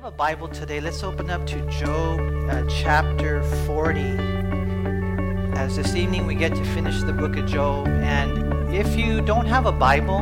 [0.00, 4.00] have a Bible today, let's open up to Job uh, chapter 40.
[5.58, 7.86] As this evening we get to finish the book of Job.
[7.86, 10.20] And if you don't have a Bible,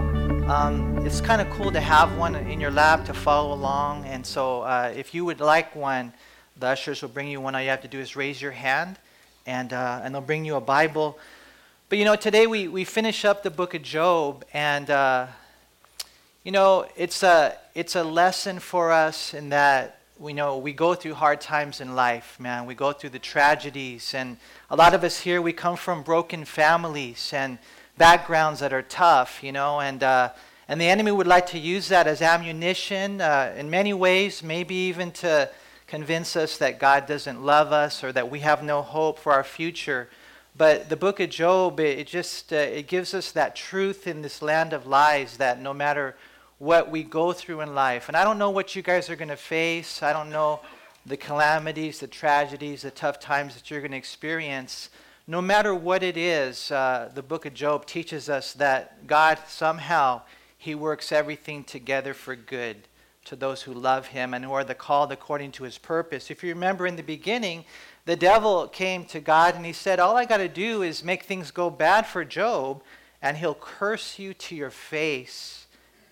[0.50, 4.04] um, it's kind of cool to have one in your lap to follow along.
[4.06, 6.12] And so uh, if you would like one,
[6.56, 7.54] the ushers will bring you one.
[7.54, 8.98] All you have to do is raise your hand,
[9.46, 11.20] and, uh, and they'll bring you a Bible.
[11.88, 15.28] But you know, today we, we finish up the book of Job, and uh,
[16.48, 20.94] you know, it's a, it's a lesson for us in that we know we go
[20.94, 22.64] through hard times in life, man.
[22.64, 24.14] We go through the tragedies.
[24.14, 24.38] And
[24.70, 27.58] a lot of us here, we come from broken families and
[27.98, 29.80] backgrounds that are tough, you know.
[29.80, 30.30] And, uh,
[30.68, 34.74] and the enemy would like to use that as ammunition uh, in many ways, maybe
[34.74, 35.50] even to
[35.86, 39.44] convince us that God doesn't love us or that we have no hope for our
[39.44, 40.08] future.
[40.56, 44.40] But the book of Job, it, just uh, it gives us that truth in this
[44.40, 46.16] land of lies that no matter
[46.58, 48.08] what we go through in life.
[48.08, 50.02] And I don't know what you guys are going to face.
[50.02, 50.60] I don't know
[51.06, 54.90] the calamities, the tragedies, the tough times that you're going to experience.
[55.26, 60.22] No matter what it is, uh, the book of Job teaches us that God somehow
[60.56, 62.88] he works everything together for good
[63.26, 66.30] to those who love him and who are the called according to his purpose.
[66.30, 67.64] If you remember in the beginning,
[68.06, 71.22] the devil came to God and he said, All I got to do is make
[71.22, 72.82] things go bad for Job,
[73.22, 75.57] and he'll curse you to your face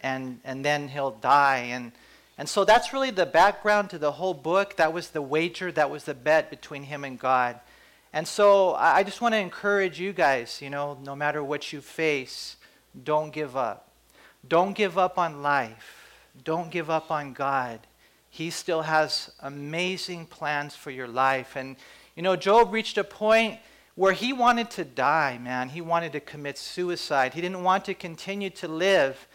[0.06, 1.68] and, and then he'll die.
[1.70, 1.92] And,
[2.38, 4.76] and so that's really the background to the whole book.
[4.76, 7.58] That was the wager, that was the bet between him and God.
[8.12, 11.80] And so I just want to encourage you guys, you know, no matter what you
[11.80, 12.56] face,
[13.04, 13.90] don't give up.
[14.46, 16.08] Don't give up on life.
[16.44, 17.80] Don't give up on God.
[18.30, 21.56] He still has amazing plans for your life.
[21.56, 21.76] And,
[22.14, 23.58] you know, Job reached a point
[23.96, 25.70] where he wanted to die, man.
[25.70, 27.34] He wanted to commit suicide.
[27.34, 29.26] He didn't want to continue to live.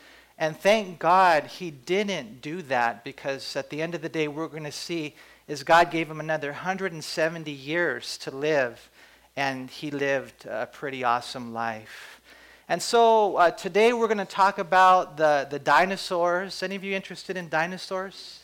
[0.41, 4.47] And thank God he didn't do that because at the end of the day, we're
[4.47, 5.13] going to see
[5.47, 8.89] is God gave him another 170 years to live,
[9.35, 12.19] and he lived a pretty awesome life.
[12.67, 16.63] And so uh, today we're going to talk about the, the dinosaurs.
[16.63, 18.39] Any of you interested in dinosaurs?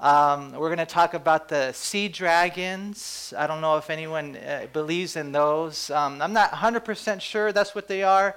[0.00, 3.32] Um, we're going to talk about the sea dragons.
[3.38, 5.88] I don't know if anyone uh, believes in those.
[5.88, 8.34] Um, I'm not 100% sure that's what they are.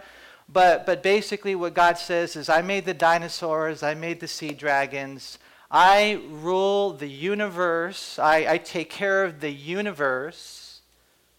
[0.47, 4.53] But, but basically, what God says is, I made the dinosaurs, I made the sea
[4.53, 5.39] dragons,
[5.72, 10.81] I rule the universe, I, I take care of the universe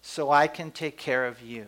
[0.03, 1.66] so I can take care of you.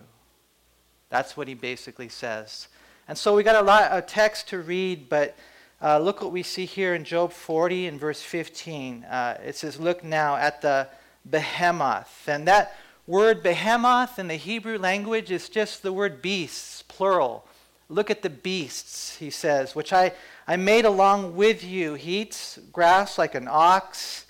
[1.11, 2.69] That's what he basically says.
[3.07, 5.37] And so we got a lot of text to read, but
[5.81, 9.05] uh, look what we see here in Job 40 and verse 15.
[9.05, 10.89] Uh, it says, Look now at the
[11.25, 12.29] behemoth.
[12.29, 12.77] And that
[13.09, 17.47] word behemoth in the Hebrew language is just the word beasts plural.
[17.89, 20.13] Look at the beasts, he says, which I,
[20.47, 21.95] I made along with you.
[21.95, 24.27] He eats grass like an ox.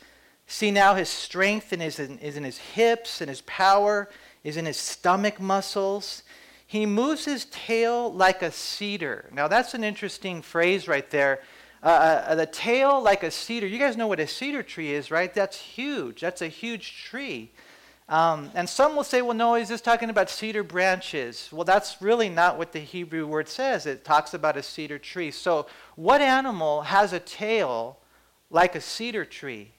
[0.47, 4.09] See now his strength is in, is in his hips, and his power
[4.45, 6.23] is in his stomach muscles.
[6.65, 9.29] He moves his tail like a cedar.
[9.33, 11.41] Now, that's an interesting phrase right there.
[11.83, 11.87] Uh,
[12.29, 13.67] uh, the tail like a cedar.
[13.67, 15.35] You guys know what a cedar tree is, right?
[15.35, 16.21] That's huge.
[16.21, 17.51] That's a huge tree.
[18.09, 21.51] Um, and some will say, well, no, he's just talking about cedar branches.
[21.53, 23.85] Well, that's really not what the Hebrew word says.
[23.85, 25.31] It talks about a cedar tree.
[25.31, 27.99] So, what animal has a tail
[28.51, 29.73] like a cedar tree?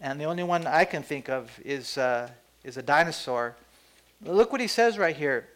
[0.00, 2.30] And the only one I can think of is, uh,
[2.64, 3.54] is a dinosaur.
[4.24, 5.48] Look what he says right here.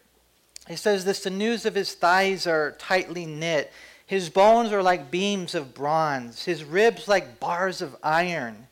[0.69, 3.73] He says, This the news of his thighs are tightly knit.
[4.07, 8.69] His bones are like beams of bronze, his ribs like bars of iron.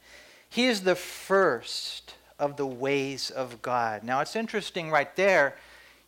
[0.48, 2.09] He is the first
[2.40, 4.02] of the ways of God.
[4.02, 5.54] Now, it's interesting right there,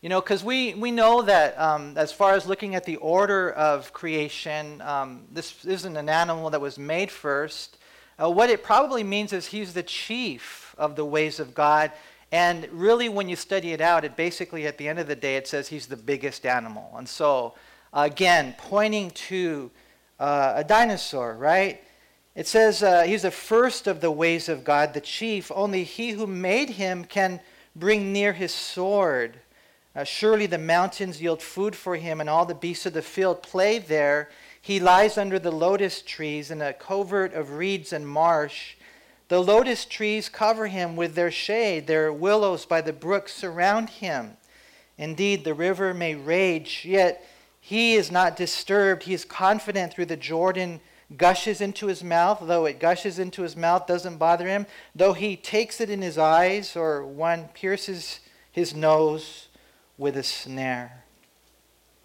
[0.00, 3.52] you know, because we, we know that um, as far as looking at the order
[3.52, 7.76] of creation, um, this isn't an animal that was made first.
[8.20, 11.92] Uh, what it probably means is he's the chief of the ways of God.
[12.32, 15.36] And really, when you study it out, it basically, at the end of the day,
[15.36, 16.92] it says he's the biggest animal.
[16.96, 17.54] And so,
[17.92, 19.70] again, pointing to
[20.18, 21.82] uh, a dinosaur, right?
[22.34, 25.52] It says uh, he's the first of the ways of God, the chief.
[25.54, 27.40] Only he who made him can
[27.76, 29.38] bring near his sword.
[29.94, 33.42] Uh, surely the mountains yield food for him, and all the beasts of the field
[33.42, 34.30] play there.
[34.62, 38.76] He lies under the lotus trees in a covert of reeds and marsh.
[39.28, 44.38] The lotus trees cover him with their shade, their willows by the brook surround him.
[44.96, 47.26] Indeed, the river may rage, yet
[47.60, 49.02] he is not disturbed.
[49.02, 50.80] He is confident through the Jordan
[51.16, 55.36] gushes into his mouth, though it gushes into his mouth doesn't bother him, though he
[55.36, 58.20] takes it in his eyes or one pierces
[58.50, 59.48] his nose
[59.98, 61.04] with a snare.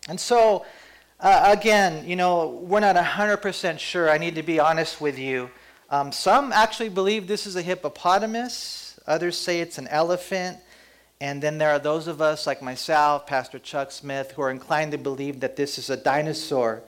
[0.07, 0.65] And so,
[1.19, 4.09] uh, again, you know, we're not 100% sure.
[4.09, 5.49] I need to be honest with you.
[5.89, 10.57] Um, some actually believe this is a hippopotamus, others say it's an elephant.
[11.19, 14.91] And then there are those of us, like myself, Pastor Chuck Smith, who are inclined
[14.91, 16.83] to believe that this is a dinosaur.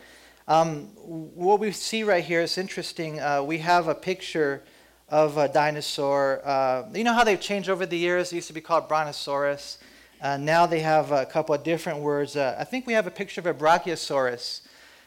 [0.49, 3.19] Um, what we see right here is interesting.
[3.19, 4.63] Uh, we have a picture
[5.07, 6.41] of a dinosaur.
[6.43, 8.33] Uh, you know how they've changed over the years?
[8.33, 9.77] It used to be called Brontosaurus.
[10.19, 12.35] Uh, now they have a couple of different words.
[12.35, 14.61] Uh, I think we have a picture of a Brachiosaurus.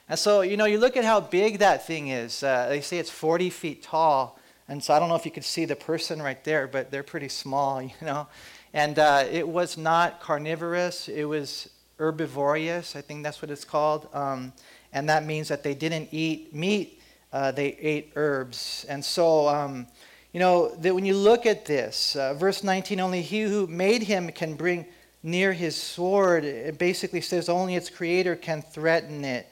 [0.09, 2.45] And so, you know, you look at how big that thing is.
[2.45, 4.39] Uh, they say it's 40 feet tall.
[4.69, 7.03] And so I don't know if you could see the person right there, but they're
[7.03, 8.29] pretty small, you know.
[8.73, 11.69] And uh, it was not carnivorous, it was
[11.99, 12.95] herbivorous.
[12.95, 14.09] I think that's what it's called.
[14.15, 14.53] Um,
[14.93, 17.01] and that means that they didn't eat meat,
[17.33, 18.85] uh, they ate herbs.
[18.89, 19.87] And so, um,
[20.33, 24.03] you know, that when you look at this, uh, verse 19, only he who made
[24.03, 24.87] him can bring
[25.23, 26.45] near his sword.
[26.45, 29.49] It basically says only its creator can threaten it.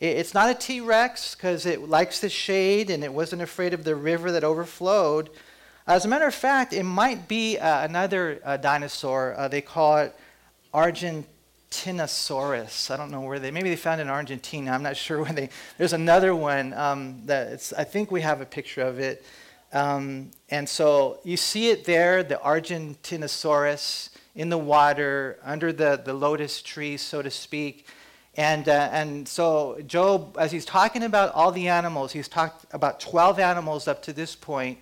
[0.00, 3.84] It's not a T Rex because it likes the shade and it wasn't afraid of
[3.84, 5.30] the river that overflowed.
[5.86, 9.34] As a matter of fact, it might be uh, another uh, dinosaur.
[9.36, 10.16] Uh, they call it
[11.74, 12.90] Argentinosaurus.
[12.90, 14.70] I don't know where they, maybe they found it in Argentina.
[14.70, 15.48] I'm not sure where they,
[15.78, 19.24] there's another one um, that it's, I think we have a picture of it.
[19.72, 26.14] Um, and so you see it there, the Argentinosaurus in the water, under the, the
[26.14, 27.88] lotus tree, so to speak.
[28.36, 33.00] And, uh, and so Job, as he's talking about all the animals, he's talked about
[33.00, 34.78] 12 animals up to this point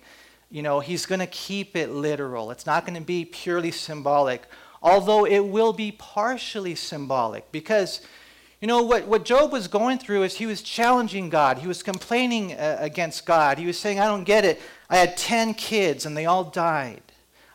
[0.53, 2.51] you know, he's going to keep it literal.
[2.51, 4.43] It's not going to be purely symbolic,
[4.83, 8.01] although it will be partially symbolic because.
[8.61, 11.57] You know, what, what Job was going through is he was challenging God.
[11.57, 13.57] He was complaining uh, against God.
[13.57, 14.61] He was saying, I don't get it.
[14.89, 17.01] I had 10 kids and they all died.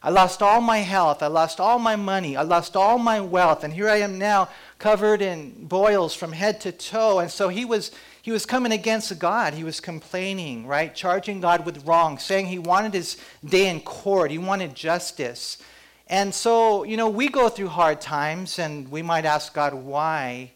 [0.02, 1.22] I lost all my health.
[1.22, 2.36] I lost all my money.
[2.36, 3.64] I lost all my wealth.
[3.64, 4.48] And here I am now
[4.78, 7.18] covered in boils from head to toe.
[7.18, 7.90] And so he was,
[8.22, 9.54] he was coming against God.
[9.54, 10.94] He was complaining, right?
[10.94, 14.30] Charging God with wrong, saying he wanted his day in court.
[14.30, 15.58] He wanted justice.
[16.08, 20.52] And so, you know, we go through hard times and we might ask God why.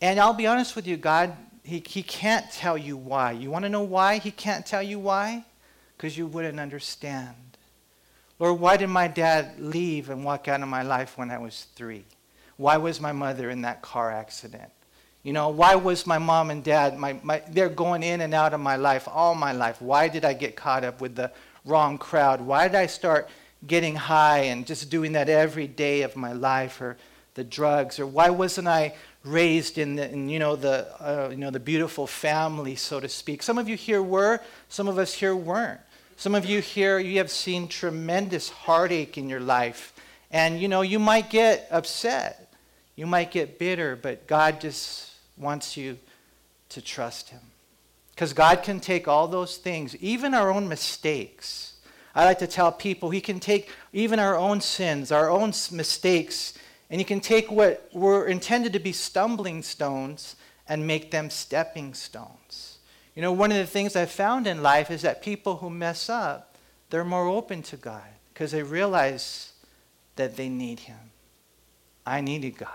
[0.00, 3.32] And I'll be honest with you, God, he, he can't tell you why.
[3.32, 5.44] You want to know why he can't tell you why?
[5.96, 7.36] Because you wouldn't understand.
[8.38, 11.66] Lord, why did my dad leave and walk out of my life when I was
[11.74, 12.04] three?
[12.56, 14.70] Why was my mother in that car accident?
[15.22, 18.52] You know, why was my mom and dad, my, my, they're going in and out
[18.52, 19.80] of my life all my life.
[19.80, 21.30] Why did I get caught up with the
[21.64, 22.40] wrong crowd?
[22.40, 23.28] Why did I start
[23.66, 26.96] getting high and just doing that every day of my life or
[27.34, 27.98] the drugs?
[27.98, 28.94] Or why wasn't I
[29.24, 33.08] raised in, the, in you, know, the, uh, you know, the beautiful family, so to
[33.08, 33.42] speak?
[33.42, 35.80] Some of you here were, some of us here weren't.
[36.16, 39.92] Some of you here, you have seen tremendous heartache in your life.
[40.30, 42.52] And, you know, you might get upset.
[42.96, 45.98] You might get bitter, but God just wants you
[46.70, 47.40] to trust Him.
[48.14, 51.73] Because God can take all those things, even our own mistakes.
[52.14, 56.54] I like to tell people He can take even our own sins, our own mistakes,
[56.90, 60.36] and He can take what were intended to be stumbling stones
[60.68, 62.78] and make them stepping stones.
[63.14, 66.08] You know, one of the things I've found in life is that people who mess
[66.08, 66.56] up,
[66.90, 68.02] they're more open to God
[68.32, 69.52] because they realize
[70.16, 71.10] that they need Him.
[72.06, 72.68] I needed God.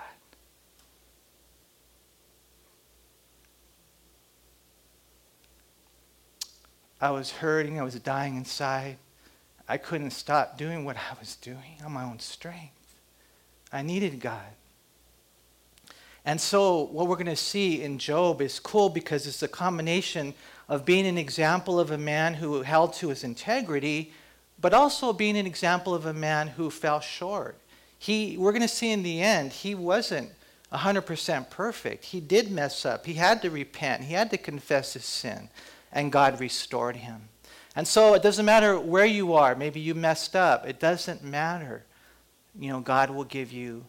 [7.02, 8.98] I was hurting, I was dying inside.
[9.70, 12.74] I couldn't stop doing what I was doing on my own strength.
[13.72, 14.42] I needed God.
[16.26, 20.34] And so, what we're going to see in Job is cool because it's a combination
[20.68, 24.12] of being an example of a man who held to his integrity,
[24.60, 27.56] but also being an example of a man who fell short.
[27.98, 30.32] He, we're going to see in the end, he wasn't
[30.74, 32.06] 100% perfect.
[32.06, 33.06] He did mess up.
[33.06, 35.50] He had to repent, he had to confess his sin
[35.92, 37.29] and God restored him.
[37.80, 39.56] And so it doesn't matter where you are.
[39.56, 40.68] Maybe you messed up.
[40.68, 41.86] It doesn't matter.
[42.60, 43.86] You know, God will give you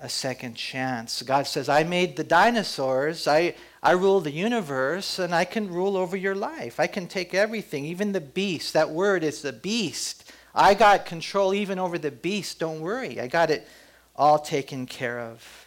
[0.00, 1.20] a second chance.
[1.20, 5.94] God says, I made the dinosaurs, I, I rule the universe, and I can rule
[5.94, 6.80] over your life.
[6.80, 8.72] I can take everything, even the beast.
[8.72, 10.32] That word is the beast.
[10.54, 12.60] I got control even over the beast.
[12.60, 13.20] Don't worry.
[13.20, 13.68] I got it
[14.16, 15.66] all taken care of.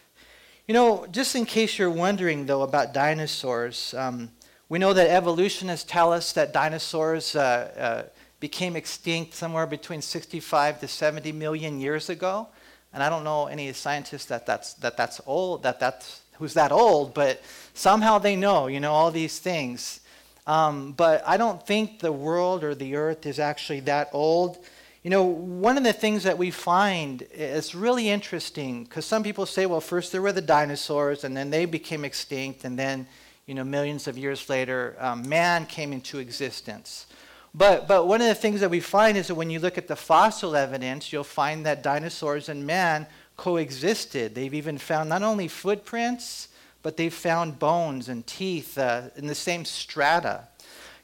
[0.67, 4.31] You know, just in case you're wondering, though, about dinosaurs, um,
[4.69, 8.09] we know that evolutionists tell us that dinosaurs uh, uh,
[8.39, 12.47] became extinct somewhere between 65 to 70 million years ago.
[12.93, 16.71] And I don't know any scientists that that's, that that's old, that that's, who's that
[16.71, 17.41] old, but
[17.73, 20.01] somehow they know, you know, all these things.
[20.45, 24.57] Um, but I don't think the world or the earth is actually that old.
[25.03, 29.45] You know, one of the things that we find is really interesting because some people
[29.45, 33.07] say, well, first there were the dinosaurs and then they became extinct and then
[33.47, 37.07] you know, millions of years later, um, man came into existence.
[37.55, 39.87] But, but one of the things that we find is that when you look at
[39.87, 44.35] the fossil evidence, you'll find that dinosaurs and man coexisted.
[44.35, 46.49] They've even found not only footprints,
[46.83, 50.47] but they've found bones and teeth uh, in the same strata.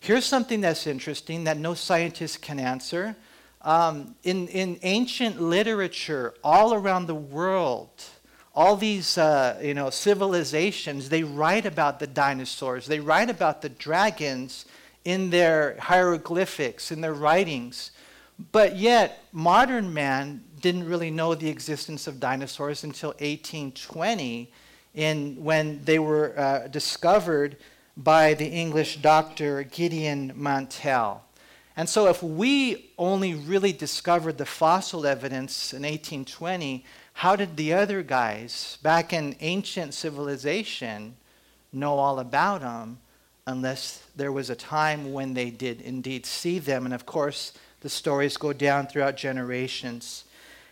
[0.01, 3.15] Here's something that's interesting that no scientist can answer.
[3.61, 7.89] Um, in, in ancient literature all around the world,
[8.55, 13.69] all these uh, you know, civilizations, they write about the dinosaurs, they write about the
[13.69, 14.65] dragons
[15.05, 17.91] in their hieroglyphics, in their writings.
[18.51, 24.51] But yet, modern man didn't really know the existence of dinosaurs until 1820,
[24.95, 27.57] in, when they were uh, discovered
[27.97, 31.23] by the English doctor Gideon Mantell.
[31.75, 37.73] And so, if we only really discovered the fossil evidence in 1820, how did the
[37.73, 41.15] other guys back in ancient civilization
[41.71, 42.99] know all about them
[43.45, 46.85] unless there was a time when they did indeed see them?
[46.85, 50.25] And of course, the stories go down throughout generations.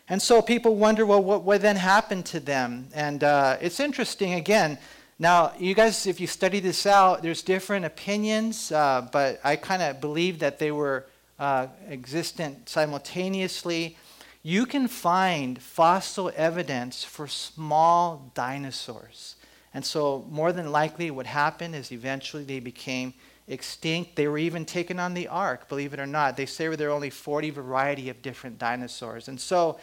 [0.10, 2.88] And so people wonder, well, what, what then happened to them?
[2.94, 4.78] And uh, it's interesting, again,
[5.22, 9.84] now, you guys, if you study this out, there's different opinions, uh, but I kind
[9.84, 11.06] of believe that they were
[11.38, 13.98] uh, existent simultaneously.
[14.44, 19.36] You can find fossil evidence for small dinosaurs.
[19.74, 23.14] And so, more than likely, what happened is eventually they became
[23.48, 24.16] extinct.
[24.16, 26.38] They were even taken on the ark, believe it or not.
[26.38, 29.28] They say there are only 40 variety of different dinosaurs.
[29.28, 29.80] And so,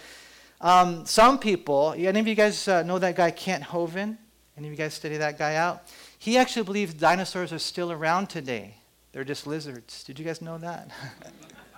[0.61, 4.19] um, some people, any of you guys uh, know that guy Kent Hovind?
[4.57, 5.85] Any of you guys study that guy out?
[6.19, 8.75] He actually believes dinosaurs are still around today.
[9.13, 10.03] They're just lizards.
[10.03, 10.91] Did you guys know that?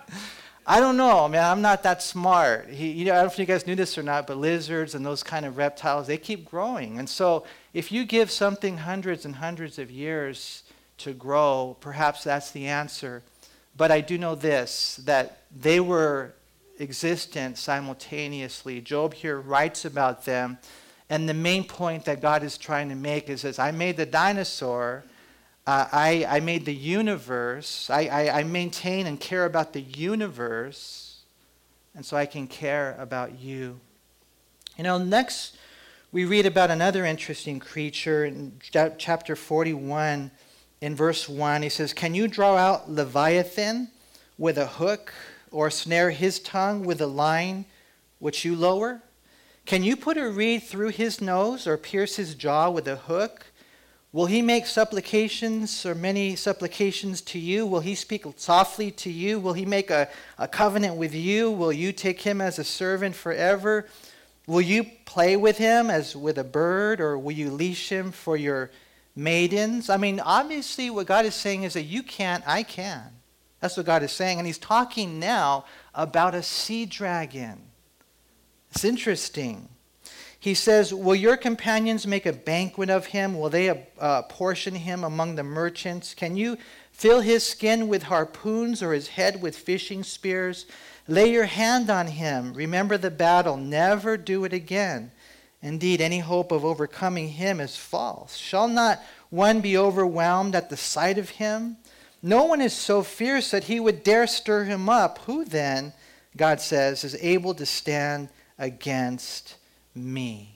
[0.65, 1.43] I don't know, man.
[1.43, 2.69] I'm not that smart.
[2.69, 4.93] He, you know, I don't know if you guys knew this or not, but lizards
[4.93, 6.99] and those kind of reptiles, they keep growing.
[6.99, 10.63] And so, if you give something hundreds and hundreds of years
[10.99, 13.23] to grow, perhaps that's the answer.
[13.75, 16.33] But I do know this that they were
[16.79, 18.81] existent simultaneously.
[18.81, 20.59] Job here writes about them
[21.11, 24.05] and the main point that God is trying to make is this I made the
[24.05, 25.03] dinosaur,
[25.71, 31.21] uh, I, I made the universe, I, I, I maintain and care about the universe,
[31.95, 33.79] and so I can care about you.
[34.77, 35.55] You know, next
[36.11, 38.59] we read about another interesting creature in
[38.97, 40.31] chapter 41
[40.81, 41.61] in verse 1.
[41.61, 43.91] He says, Can you draw out Leviathan
[44.37, 45.13] with a hook
[45.51, 47.63] or snare his tongue with a line
[48.19, 49.03] which you lower?
[49.65, 53.45] Can you put a reed through his nose or pierce his jaw with a hook?
[54.13, 57.65] Will he make supplications or many supplications to you?
[57.65, 59.39] Will he speak softly to you?
[59.39, 61.49] Will he make a, a covenant with you?
[61.49, 63.87] Will you take him as a servant forever?
[64.47, 68.35] Will you play with him as with a bird, or will you leash him for
[68.35, 68.69] your
[69.15, 69.89] maidens?
[69.89, 73.13] I mean, obviously, what God is saying is that you can't, I can.
[73.61, 74.39] That's what God is saying.
[74.39, 75.65] And he's talking now
[75.95, 77.61] about a sea dragon.
[78.71, 79.69] It's interesting.
[80.41, 83.39] He says, Will your companions make a banquet of him?
[83.39, 86.15] Will they uh, portion him among the merchants?
[86.15, 86.57] Can you
[86.91, 90.65] fill his skin with harpoons or his head with fishing spears?
[91.07, 92.55] Lay your hand on him.
[92.55, 93.55] Remember the battle.
[93.55, 95.11] Never do it again.
[95.61, 98.35] Indeed, any hope of overcoming him is false.
[98.35, 101.77] Shall not one be overwhelmed at the sight of him?
[102.23, 105.19] No one is so fierce that he would dare stir him up.
[105.27, 105.93] Who then,
[106.35, 109.57] God says, is able to stand against
[109.95, 110.55] me.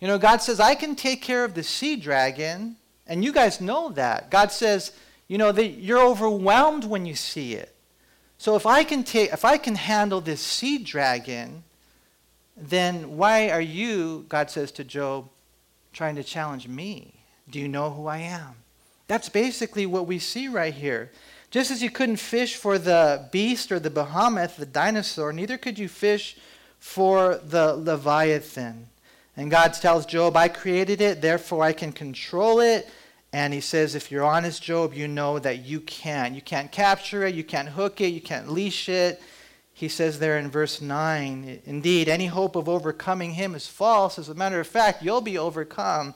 [0.00, 3.60] You know, God says, I can take care of the sea dragon, and you guys
[3.60, 4.30] know that.
[4.30, 4.92] God says,
[5.28, 7.74] you know, that you're overwhelmed when you see it.
[8.38, 11.64] So if I can take if I can handle this sea dragon,
[12.56, 15.28] then why are you, God says to Job,
[15.92, 17.14] trying to challenge me?
[17.48, 18.56] Do you know who I am?
[19.08, 21.10] That's basically what we see right here.
[21.50, 25.78] Just as you couldn't fish for the beast or the behemoth, the dinosaur, neither could
[25.78, 26.36] you fish
[26.86, 28.86] for the Leviathan.
[29.36, 32.88] And God tells Job, I created it, therefore I can control it.
[33.32, 36.34] And he says, if you're honest, Job, you know that you can't.
[36.34, 39.20] You can't capture it, you can't hook it, you can't leash it.
[39.74, 44.16] He says there in verse 9, indeed, any hope of overcoming him is false.
[44.16, 46.14] As a matter of fact, you'll be overcome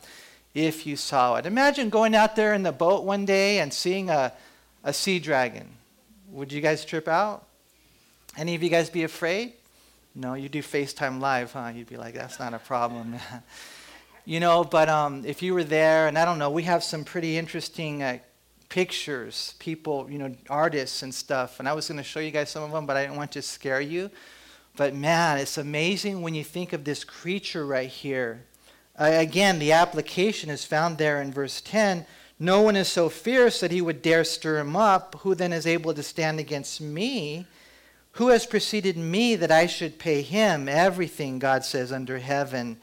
[0.54, 1.46] if you saw it.
[1.46, 4.32] Imagine going out there in the boat one day and seeing a,
[4.84, 5.68] a sea dragon.
[6.30, 7.44] Would you guys trip out?
[8.36, 9.54] Any of you guys be afraid?
[10.14, 11.70] No, you do FaceTime Live, huh?
[11.74, 13.14] You'd be like, that's not a problem.
[14.24, 17.04] you know, but um, if you were there, and I don't know, we have some
[17.04, 18.18] pretty interesting uh,
[18.68, 21.60] pictures, people, you know, artists and stuff.
[21.60, 23.32] And I was going to show you guys some of them, but I didn't want
[23.32, 24.10] to scare you.
[24.76, 28.46] But man, it's amazing when you think of this creature right here.
[28.98, 32.04] Uh, again, the application is found there in verse 10
[32.38, 35.16] No one is so fierce that he would dare stir him up.
[35.20, 37.46] Who then is able to stand against me?
[38.20, 40.68] Who has preceded me that I should pay him?
[40.68, 42.76] Everything, God says, under heaven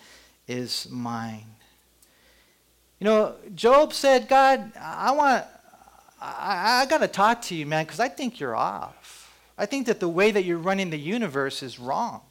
[0.48, 1.46] is mine.
[3.00, 5.46] You know, Job said, God, I want,
[6.20, 9.32] I, I got to talk to you, man, because I think you're off.
[9.60, 12.22] I think that the way that you're running the universe is wrong.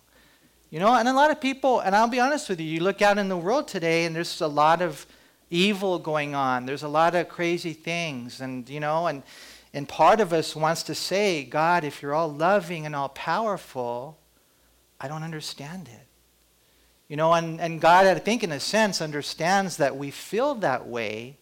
[0.71, 3.03] You know, and a lot of people, and I'll be honest with you, you look
[3.03, 5.07] out in the world today and there's a lot of
[5.49, 6.67] evil going on.
[6.67, 8.41] There's a lot of crazy things.
[8.41, 9.23] And, you know, and,
[9.75, 14.19] and part of us wants to say, God, if you're all loving and all powerful,
[15.01, 16.07] I don't understand it.
[17.09, 20.87] You know, and, and God, I think, in a sense, understands that we feel that
[20.89, 21.37] way.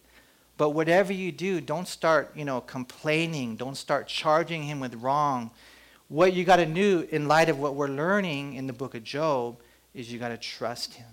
[0.57, 3.55] But whatever you do, don't start, you know, complaining.
[3.55, 5.51] Don't start charging him with wrong
[6.07, 9.03] what you got to do in light of what we're learning in the book of
[9.03, 9.57] Job
[9.93, 11.07] is you got to trust him.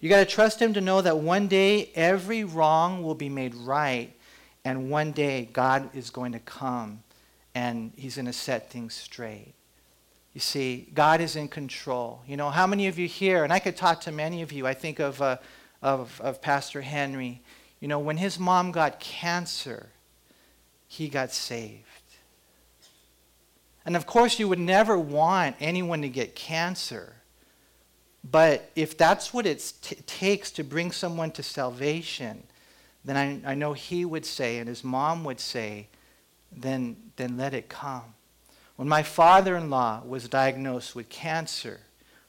[0.00, 3.54] You got to trust him to know that one day every wrong will be made
[3.54, 4.14] right,
[4.64, 7.02] and one day God is going to come
[7.54, 9.54] and he's going to set things straight.
[10.32, 12.22] You see, God is in control.
[12.26, 14.66] You know, how many of you here, and I could talk to many of you,
[14.66, 15.36] I think of, uh,
[15.80, 17.40] of, of Pastor Henry.
[17.80, 19.90] You know, when his mom got cancer,
[20.88, 21.82] he got saved.
[23.86, 27.12] And of course, you would never want anyone to get cancer.
[28.28, 32.42] But if that's what it t- takes to bring someone to salvation,
[33.04, 35.88] then I, I know he would say, and his mom would say,
[36.50, 38.14] then, then let it come.
[38.76, 41.80] When my father in law was diagnosed with cancer,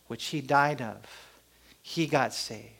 [0.07, 0.99] which he died of,
[1.81, 2.71] he got saved.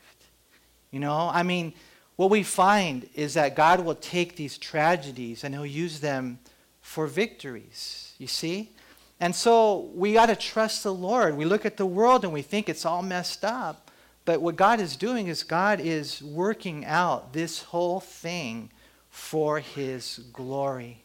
[0.92, 1.74] You know, I mean,
[2.16, 6.40] what we find is that God will take these tragedies and he'll use them
[6.82, 8.14] for victories.
[8.18, 8.72] You see?
[9.20, 11.38] And so we got to trust the Lord.
[11.38, 13.85] We look at the world and we think it's all messed up.
[14.26, 18.72] But what God is doing is God is working out this whole thing
[19.10, 21.04] for his glory.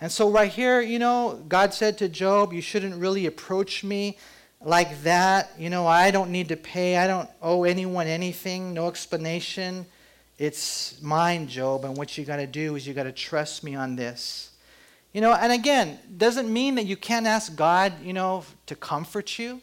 [0.00, 4.18] And so, right here, you know, God said to Job, You shouldn't really approach me
[4.62, 5.52] like that.
[5.58, 9.86] You know, I don't need to pay, I don't owe anyone anything, no explanation.
[10.38, 13.74] It's mine, Job, and what you got to do is you got to trust me
[13.74, 14.50] on this.
[15.14, 19.38] You know, and again, doesn't mean that you can't ask God, you know, to comfort
[19.38, 19.62] you.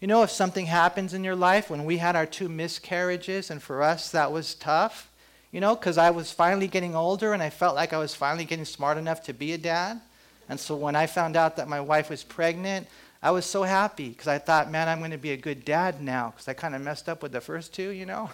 [0.00, 3.62] You know, if something happens in your life, when we had our two miscarriages, and
[3.62, 5.10] for us that was tough,
[5.50, 8.44] you know, because I was finally getting older and I felt like I was finally
[8.44, 10.00] getting smart enough to be a dad.
[10.48, 12.86] And so when I found out that my wife was pregnant,
[13.22, 16.02] I was so happy because I thought, man, I'm going to be a good dad
[16.02, 18.30] now because I kind of messed up with the first two, you know.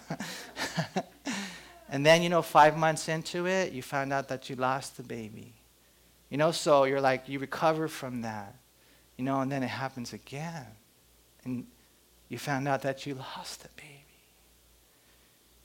[1.89, 5.03] and then, you know, five months into it, you found out that you lost the
[5.03, 5.53] baby.
[6.29, 8.53] You know, so you're like, you recover from that.
[9.17, 10.65] You know, and then it happens again.
[11.45, 11.65] And
[12.29, 13.89] you found out that you lost the baby.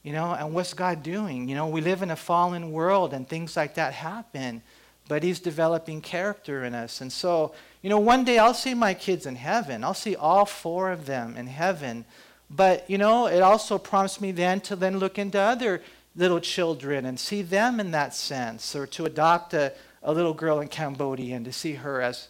[0.03, 1.49] You know, and what's God doing?
[1.49, 4.63] You know, we live in a fallen world and things like that happen,
[5.09, 7.01] but He's developing character in us.
[7.01, 9.85] And so, you know, one day I'll see my kids in heaven.
[9.85, 12.05] I'll see all four of them in heaven.
[12.51, 15.83] But, you know, it also prompts me then to then look into other
[16.17, 20.61] little children and see them in that sense, or to adopt a, a little girl
[20.61, 22.29] in Cambodia and to see her as,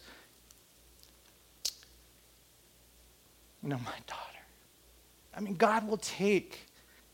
[3.63, 4.23] you know, my daughter.
[5.35, 6.65] I mean, God will take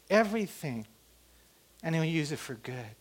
[0.09, 0.85] everything
[1.83, 2.95] and He'll use it for good.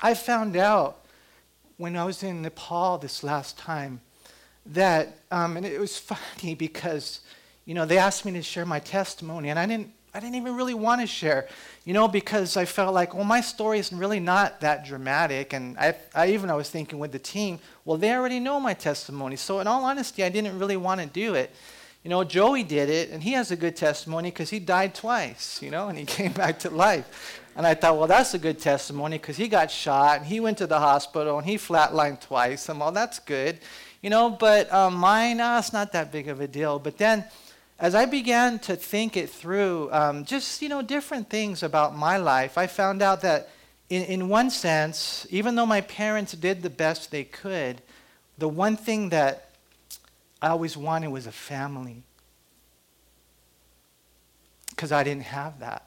[0.00, 1.04] I found out
[1.76, 4.00] when I was in Nepal this last time
[4.66, 7.20] that, um, and it was funny because,
[7.64, 10.56] you know, they asked me to share my testimony, and I didn't I didn't even
[10.56, 11.46] really want to share,
[11.84, 15.52] you know, because I felt like, well, my story is really not that dramatic.
[15.52, 18.74] And I, I even I was thinking with the team, well, they already know my
[18.74, 19.36] testimony.
[19.36, 21.54] So in all honesty, I didn't really want to do it.
[22.02, 25.60] You know, Joey did it, and he has a good testimony because he died twice,
[25.60, 27.40] you know, and he came back to life.
[27.56, 30.58] And I thought, well, that's a good testimony because he got shot, and he went
[30.58, 32.68] to the hospital, and he flatlined twice.
[32.70, 33.58] And well, that's good,
[34.00, 34.30] you know.
[34.30, 36.78] But um, mine, uh, it's not that big of a deal.
[36.78, 37.24] But then
[37.78, 42.16] as I began to think it through, um, just you know, different things about my
[42.16, 43.50] life, I found out that,
[43.90, 47.82] in, in one sense, even though my parents did the best they could,
[48.38, 49.49] the one thing that
[50.42, 52.02] I always wanted was a family,
[54.70, 55.86] because I didn't have that.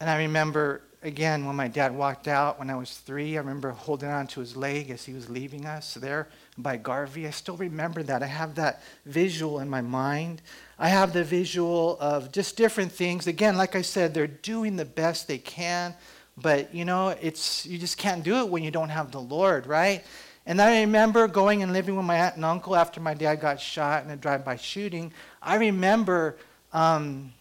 [0.00, 3.36] And I remember again when my dad walked out when I was three.
[3.36, 7.26] I remember holding on to his leg as he was leaving us there by Garvey.
[7.26, 8.22] I still remember that.
[8.22, 10.42] I have that visual in my mind.
[10.78, 13.26] I have the visual of just different things.
[13.26, 15.94] Again, like I said, they're doing the best they can,
[16.36, 19.66] but you know, it's you just can't do it when you don't have the Lord,
[19.66, 20.04] right?
[20.48, 23.60] And I remember going and living with my aunt and uncle after my dad got
[23.60, 25.12] shot in a drive-by shooting.
[25.42, 26.38] I remember
[26.72, 27.34] um,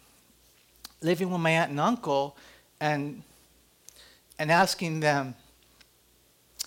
[1.02, 2.36] living with my aunt and uncle,
[2.82, 3.24] and
[4.38, 5.36] and asking them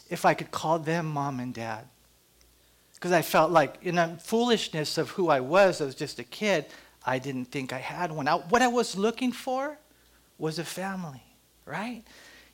[0.09, 1.85] if I could call them mom and dad.
[2.95, 6.25] Because I felt like, in the foolishness of who I was, I was just a
[6.25, 6.65] kid,
[7.05, 8.27] I didn't think I had one.
[8.27, 9.77] I, what I was looking for
[10.39, 11.23] was a family,
[11.67, 12.03] right?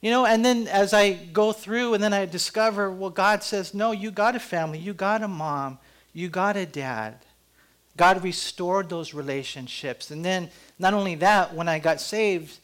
[0.01, 3.75] You know, and then as I go through and then I discover, well, God says,
[3.75, 5.79] no, you got a family, you got a mom,
[6.13, 7.17] you got a dad.
[7.97, 10.11] God restored those relationships.
[10.11, 12.59] And then, not only that, when I got saved,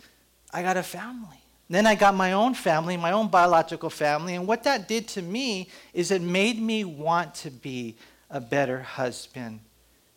[0.52, 1.38] I got a family.
[1.70, 4.34] Then I got my own family, my own biological family.
[4.34, 7.96] And what that did to me is it made me want to be
[8.28, 9.60] a better husband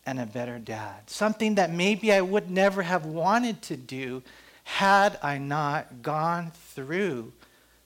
[0.06, 1.10] and a better dad.
[1.10, 4.22] Something that maybe I would never have wanted to do
[4.66, 7.32] had I not gone through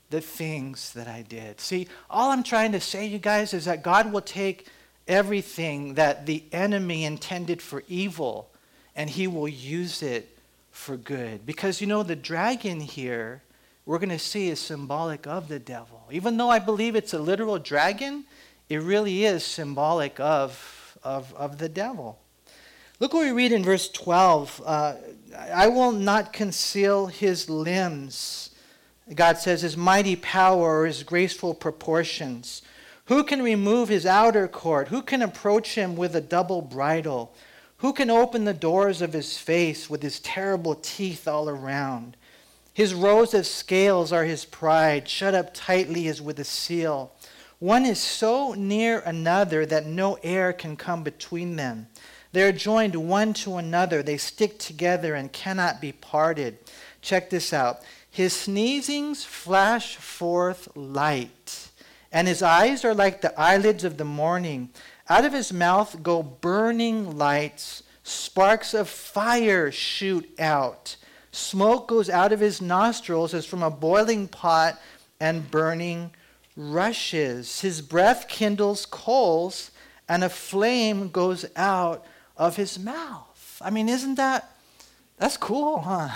[0.09, 1.59] the things that I did.
[1.59, 4.67] See, all I'm trying to say, you guys, is that God will take
[5.07, 8.49] everything that the enemy intended for evil
[8.95, 10.37] and he will use it
[10.71, 11.45] for good.
[11.45, 13.43] Because, you know, the dragon here,
[13.85, 16.07] we're going to see, is symbolic of the devil.
[16.11, 18.23] Even though I believe it's a literal dragon,
[18.69, 22.19] it really is symbolic of, of, of the devil.
[22.99, 24.61] Look what we read in verse 12.
[24.65, 24.93] Uh,
[25.37, 28.51] I will not conceal his limbs.
[29.13, 32.61] God says, his mighty power or his graceful proportions.
[33.05, 34.89] Who can remove his outer court?
[34.89, 37.33] Who can approach him with a double bridle?
[37.77, 42.17] Who can open the doors of his face with his terrible teeth all around?
[42.73, 47.11] His rows of scales are his pride, shut up tightly as with a seal.
[47.57, 51.87] One is so near another that no air can come between them.
[52.31, 56.57] They are joined one to another, they stick together and cannot be parted.
[57.01, 57.79] Check this out.
[58.09, 61.69] His sneezings flash forth light
[62.11, 64.69] and his eyes are like the eyelids of the morning.
[65.09, 70.95] Out of his mouth go burning lights, sparks of fire shoot out.
[71.31, 74.79] Smoke goes out of his nostrils as from a boiling pot
[75.19, 76.11] and burning
[76.55, 77.61] rushes.
[77.61, 79.69] His breath kindles coals,
[80.07, 82.05] and a flame goes out
[82.39, 83.61] of his mouth.
[83.61, 84.49] I mean, isn't that
[85.19, 86.09] that's cool, huh?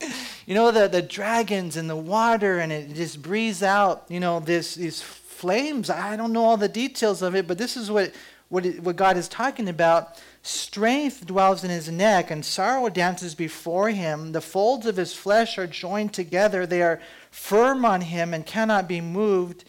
[0.46, 4.40] you know, the, the dragons and the water, and it just breathes out, you know,
[4.40, 5.88] this, these flames.
[5.88, 8.12] I don't know all the details of it, but this is what,
[8.48, 10.20] what, it, what God is talking about.
[10.42, 14.32] Strength dwells in his neck, and sorrow dances before him.
[14.32, 18.88] The folds of his flesh are joined together, they are firm on him and cannot
[18.88, 19.64] be moved.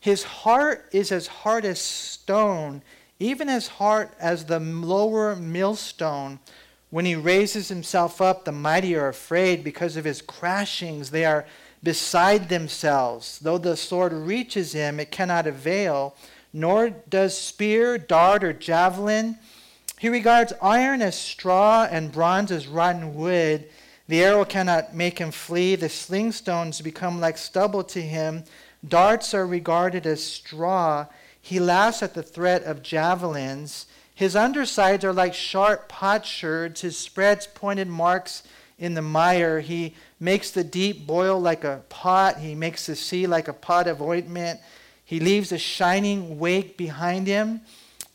[0.00, 2.82] His heart is as hard as stone,
[3.24, 6.38] even as hard as the lower millstone.
[6.90, 11.10] When he raises himself up, the mighty are afraid because of his crashings.
[11.10, 11.46] They are
[11.82, 13.38] beside themselves.
[13.38, 16.14] Though the sword reaches him, it cannot avail,
[16.52, 19.38] nor does spear, dart, or javelin.
[19.98, 23.66] He regards iron as straw and bronze as rotten wood.
[24.06, 25.76] The arrow cannot make him flee.
[25.76, 28.44] The sling stones become like stubble to him.
[28.86, 31.06] Darts are regarded as straw.
[31.44, 33.84] He laughs at the threat of javelins.
[34.14, 38.44] His undersides are like sharp potsherds, his spreads pointed marks
[38.78, 39.60] in the mire.
[39.60, 43.86] He makes the deep boil like a pot, he makes the sea like a pot
[43.86, 44.58] of ointment.
[45.04, 47.60] He leaves a shining wake behind him.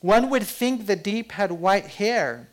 [0.02, 2.48] One would think the deep had white hair.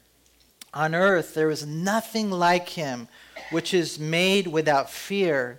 [0.75, 3.09] On earth there is nothing like him,
[3.49, 5.59] which is made without fear.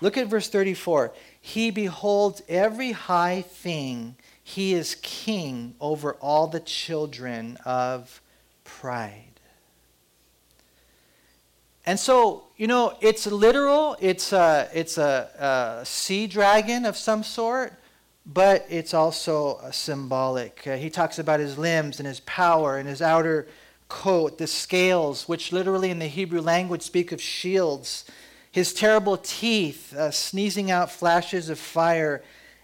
[0.00, 1.12] Look at verse 34.
[1.40, 8.20] He beholds every high thing he is king over all the children of
[8.64, 9.32] pride.
[11.84, 17.24] And so, you know, it's literal, it's a, it's a, a sea dragon of some
[17.24, 17.72] sort,
[18.24, 20.64] but it's also symbolic.
[20.66, 23.48] Uh, he talks about his limbs and his power and his outer
[23.88, 28.04] coat, the scales, which literally in the Hebrew language speak of shields,
[28.50, 32.22] his terrible teeth, uh, sneezing out flashes of fire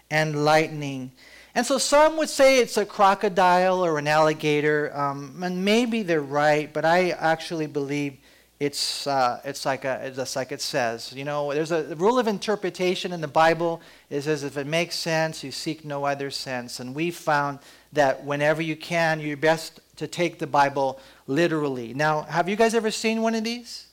[0.09, 1.11] and lightning.
[1.55, 6.21] And so some would say it's a crocodile or an alligator, um, and maybe they're
[6.21, 8.17] right, but I actually believe
[8.59, 11.13] it's, uh, it's like a, just like it says.
[11.13, 13.81] You know, there's a rule of interpretation in the Bible.
[14.09, 16.79] It says if it makes sense, you seek no other sense.
[16.79, 17.59] And we've found
[17.93, 21.93] that whenever you can, you're best to take the Bible literally.
[21.93, 23.87] Now, have you guys ever seen one of these?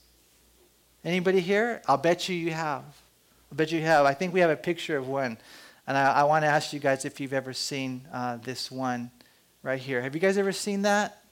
[1.04, 1.80] Anybody here?
[1.86, 2.82] I'll bet you you have.
[3.52, 4.04] I bet you have.
[4.04, 5.38] I think we have a picture of one.
[5.86, 9.10] And I, I want to ask you guys if you've ever seen uh, this one
[9.62, 10.02] right here.
[10.02, 11.22] Have you guys ever seen that?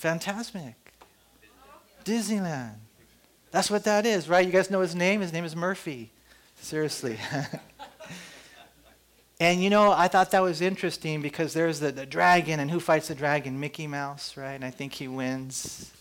[0.00, 0.74] Fantasmic.
[2.04, 2.74] Disneyland.
[3.50, 4.44] That's what that is, right?
[4.44, 5.20] You guys know his name?
[5.20, 6.12] His name is Murphy.
[6.60, 7.18] Seriously.
[9.40, 12.80] and you know, I thought that was interesting because there's the, the dragon, and who
[12.80, 13.58] fights the dragon?
[13.58, 14.54] Mickey Mouse, right?
[14.54, 15.92] And I think he wins.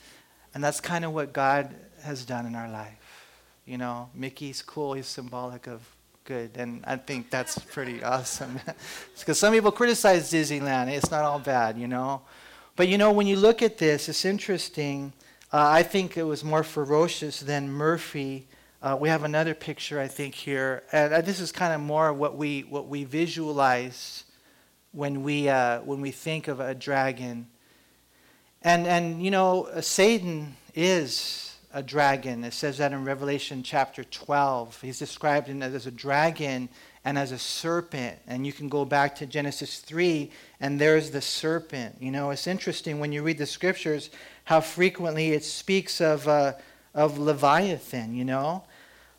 [0.53, 3.26] And that's kind of what God has done in our life.
[3.67, 5.81] You know, Mickey's cool, he's symbolic of
[6.23, 6.51] good.
[6.55, 8.59] And I think that's pretty awesome.
[9.19, 10.87] Because some people criticize Disneyland.
[10.87, 12.21] It's not all bad, you know.
[12.77, 15.11] But you know, when you look at this, it's interesting.
[15.51, 18.47] Uh, I think it was more ferocious than Murphy.
[18.81, 20.83] Uh, we have another picture, I think, here.
[20.91, 24.23] And uh, this is kind of more what we, what we visualize
[24.91, 27.47] when we, uh, when we think of a dragon.
[28.61, 31.46] And, and you know, Satan is
[31.77, 32.43] a dragon.
[32.43, 34.81] It says that in Revelation chapter 12.
[34.81, 36.69] He's described as a dragon
[37.05, 38.17] and as a serpent.
[38.25, 41.97] And you can go back to Genesis 3, and there's the serpent.
[41.99, 44.09] You know, it's interesting when you read the scriptures
[44.45, 46.53] how frequently it speaks of, uh,
[46.95, 48.63] of Leviathan, you know.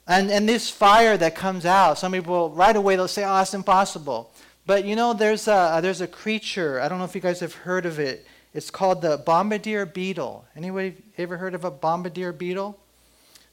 [0.08, 3.54] And, and this fire that comes out, some people right away they'll say, oh, it's
[3.54, 4.32] impossible.
[4.66, 7.54] But you know, there's a, there's a creature, I don't know if you guys have
[7.54, 8.26] heard of it.
[8.54, 10.44] It's called the bombardier beetle.
[10.56, 12.78] Anybody ever heard of a bombardier beetle?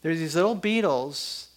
[0.01, 1.49] There's these little beetles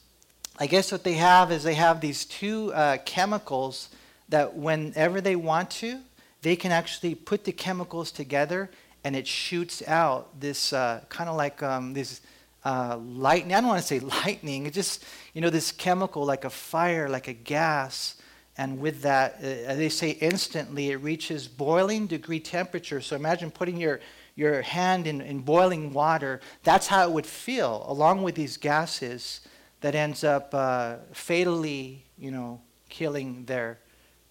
[0.61, 3.91] I guess what they have is they have these two uh, chemicals
[4.29, 6.01] that whenever they want to,
[6.43, 8.69] they can actually put the chemicals together
[9.05, 12.21] and it shoots out this uh, kind of like um, this
[12.65, 13.55] uh, lightning.
[13.55, 14.67] I don't want to say lightning.
[14.67, 18.17] It's just, you know, this chemical like a fire, like a gas.
[18.59, 23.01] And with that, uh, they say instantly it reaches boiling degree temperature.
[23.01, 24.01] So imagine putting your,
[24.35, 26.41] your hand in, in boiling water.
[26.65, 29.43] That's how it would feel, along with these gases
[29.81, 33.79] that ends up uh, fatally, you know, killing their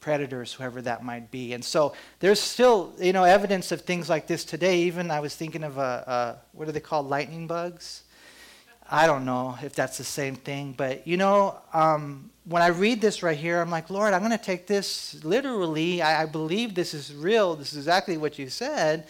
[0.01, 1.53] predators, whoever that might be.
[1.53, 4.81] And so there's still, you know, evidence of things like this today.
[4.81, 8.03] Even I was thinking of a, a what are they called, lightning bugs?
[8.89, 13.01] I don't know if that's the same thing, but you know, um, when I read
[13.01, 16.01] this right here, I'm like, Lord, I'm going to take this literally.
[16.01, 17.55] I, I believe this is real.
[17.55, 19.07] This is exactly what you said.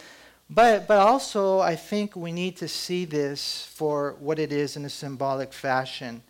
[0.50, 4.84] But, but also, I think we need to see this for what it is in
[4.84, 6.22] a symbolic fashion.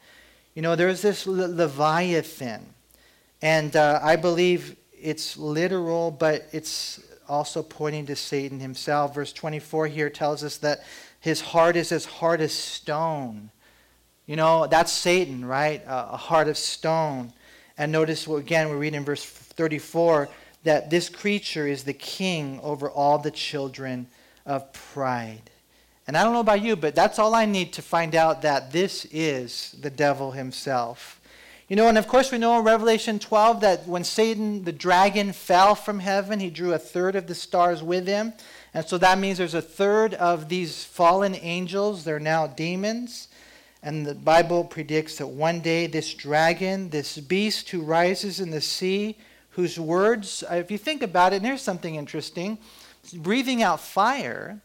[0.55, 2.67] You know, there's this Leviathan,
[3.41, 9.15] and uh, I believe it's literal, but it's also pointing to Satan himself.
[9.15, 10.81] Verse 24 here tells us that
[11.21, 13.51] his heart is as hard as stone.
[14.27, 15.85] You know, that's Satan, right?
[15.87, 17.33] Uh, a heart of stone.
[17.77, 20.29] And notice, again, we read in verse 34
[20.65, 24.07] that this creature is the king over all the children
[24.45, 25.51] of pride.
[26.07, 28.73] And I don't know about you, but that's all I need to find out that
[28.73, 31.21] this is the devil himself.
[31.69, 35.33] You know, and of course, we know in Revelation 12 that when Satan, the dragon,
[35.33, 38.33] fell from heaven, he drew a third of the stars with him.
[38.75, 42.05] And so that means there's a third of these fallen angels.
[42.05, 43.29] They're now demons.
[43.83, 48.61] And the Bible predicts that one day this dragon, this beast who rises in the
[48.61, 49.17] sea,
[49.51, 52.59] whose words, uh, if you think about it, and here's something interesting
[53.23, 54.61] breathing out fire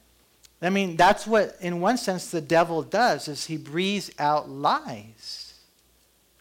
[0.64, 5.56] I mean, that's what, in one sense, the devil does, is he breathes out lies.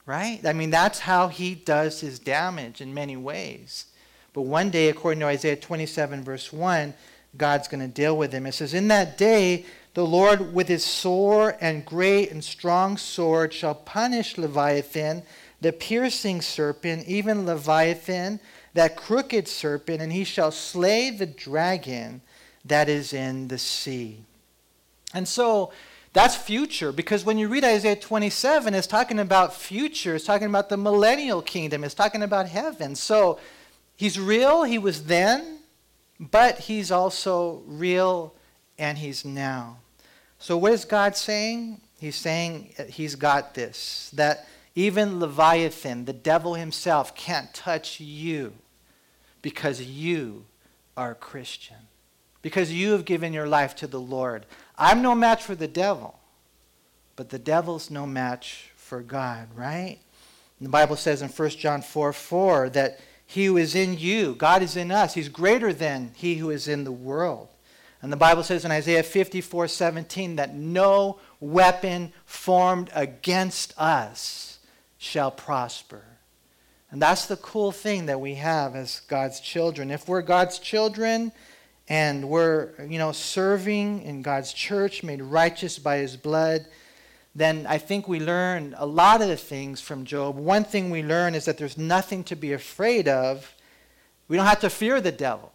[0.07, 0.41] Right?
[0.45, 3.87] I mean, that's how he does his damage in many ways.
[4.33, 6.95] But one day, according to Isaiah 27, verse 1,
[7.37, 8.47] God's going to deal with him.
[8.47, 9.65] It says, In that day,
[9.95, 15.23] the Lord with his sore and great and strong sword shall punish Leviathan,
[15.61, 18.41] the piercing serpent, even Leviathan,
[18.75, 22.23] that crooked serpent, and he shall slay the dragon
[22.65, 24.25] that is in the sea.
[25.15, 25.73] And so
[26.13, 30.69] that's future because when you read Isaiah 27, it's talking about future, it's talking about
[30.69, 32.95] the millennial kingdom, it's talking about heaven.
[32.95, 33.39] So
[33.97, 35.59] he's real, he was then,
[36.31, 38.35] but he's also real
[38.79, 39.79] and he's now.
[40.39, 41.81] So what is God saying?
[41.99, 48.55] He's saying he's got this, that even Leviathan, the devil himself, can't touch you
[49.41, 50.45] because you
[50.97, 51.77] are a Christian
[52.43, 54.45] because you have given your life to the Lord.
[54.77, 56.19] I'm no match for the devil,
[57.17, 59.99] but the devil's no match for God, right?
[60.59, 63.01] And the Bible says in 1 John 4 4 that
[63.33, 66.69] he who is in you, God is in us, he's greater than he who is
[66.69, 67.49] in the world.
[68.03, 74.59] And the Bible says in Isaiah 54 17 that no weapon formed against us
[74.99, 76.05] shall prosper.
[76.91, 79.91] And that's the cool thing that we have as God's children.
[79.91, 81.33] If we're God's children,
[81.89, 86.67] and we're, you know, serving in God's church, made righteous by his blood,
[87.35, 90.37] then I think we learn a lot of the things from Job.
[90.37, 93.55] One thing we learn is that there's nothing to be afraid of.
[94.29, 95.53] We don't have to fear the devil.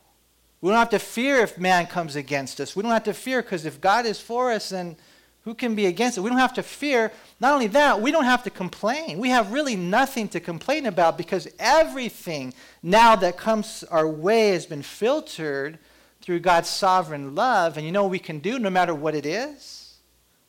[0.60, 2.76] We don't have to fear if man comes against us.
[2.76, 4.98] We don't have to fear because if God is for us, then
[5.44, 6.22] who can be against it?
[6.22, 7.12] We don't have to fear.
[7.40, 9.20] Not only that, we don't have to complain.
[9.20, 14.66] We have really nothing to complain about because everything now that comes our way has
[14.66, 15.78] been filtered
[16.22, 17.78] through God's sovereign love.
[17.78, 19.88] And you know what we can do no matter what it is?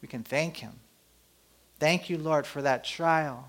[0.00, 0.72] we can thank Him.
[1.78, 3.48] Thank you, Lord, for that trial.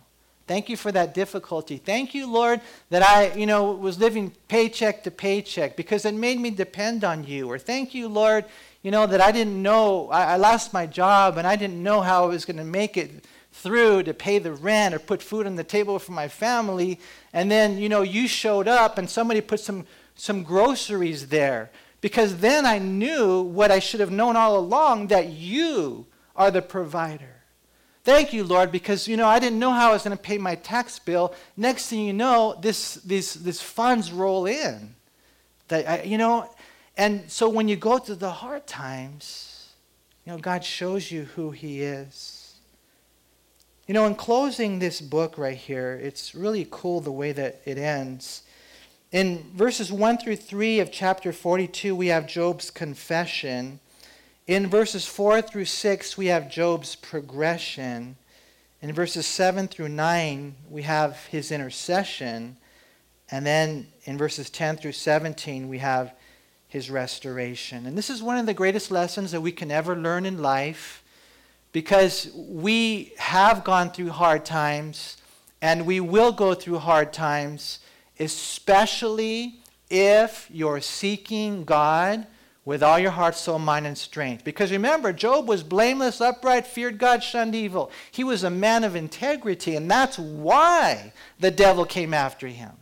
[0.50, 1.78] Thank you for that difficulty.
[1.78, 6.40] Thank you, Lord, that I, you know, was living paycheck to paycheck because it made
[6.40, 7.48] me depend on you.
[7.52, 8.46] Or thank you, Lord,
[8.82, 12.02] you know, that I didn't know, I, I lost my job and I didn't know
[12.02, 15.46] how I was going to make it through to pay the rent or put food
[15.46, 17.00] on the table for my family.
[17.32, 21.70] And then, you know, you showed up and somebody put some, some groceries there.
[22.02, 26.64] Because then I knew what I should have known all along that you are the
[26.64, 27.39] provider.
[28.10, 30.40] Thank you, Lord, because you know I didn't know how I was going to pay
[30.40, 31.36] my tax bill.
[31.56, 34.96] Next thing you know, this these these funds roll in.
[35.68, 36.50] That I, you know,
[36.98, 39.74] and so when you go through the hard times,
[40.26, 42.56] you know God shows you who He is.
[43.86, 47.78] You know, in closing this book right here, it's really cool the way that it
[47.78, 48.42] ends.
[49.12, 53.80] In verses 1 through 3 of chapter 42, we have Job's confession.
[54.50, 58.18] In verses 4 through 6, we have Job's progression.
[58.82, 62.58] In verses 7 through 9, we have his intercession.
[63.30, 66.16] And then in verses 10 through 17, we have
[66.68, 67.86] his restoration.
[67.86, 71.04] And this is one of the greatest lessons that we can ever learn in life
[71.72, 75.18] because we have gone through hard times
[75.62, 77.78] and we will go through hard times,
[78.20, 79.60] especially
[79.92, 82.26] if you're seeking God
[82.66, 84.44] with all your heart, soul, mind, and strength.
[84.44, 87.92] Because remember, Job was blameless, upright, feared God, shunned evil.
[88.12, 92.74] He was a man of integrity, and that's why the devil came after him.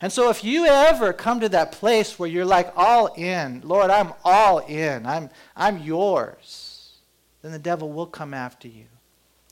[0.00, 3.90] And so, if you ever come to that place where you're like all in, Lord,
[3.90, 6.70] I'm all in, I'm, I'm yours
[7.42, 8.86] then the devil will come after you.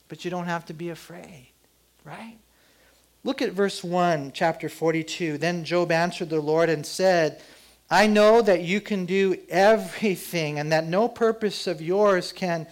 [0.07, 1.49] But you don't have to be afraid,
[2.03, 2.37] right?
[3.23, 5.37] Look at verse 1, chapter 42.
[5.37, 7.41] Then Job answered the Lord and said,
[7.91, 12.67] I know that you can do everything and that no purpose of yours can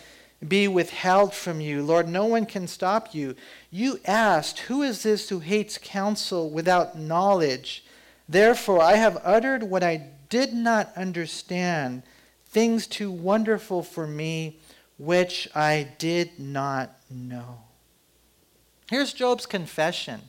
[0.47, 1.81] be withheld from you.
[1.81, 3.35] Lord, no one can stop you.
[3.71, 7.83] You asked, Who is this who hates counsel without knowledge?
[8.29, 12.03] Therefore, I have uttered what I did not understand,
[12.47, 14.59] things too wonderful for me
[14.99, 17.59] which I did not know.
[18.89, 20.21] Here's Job's confession.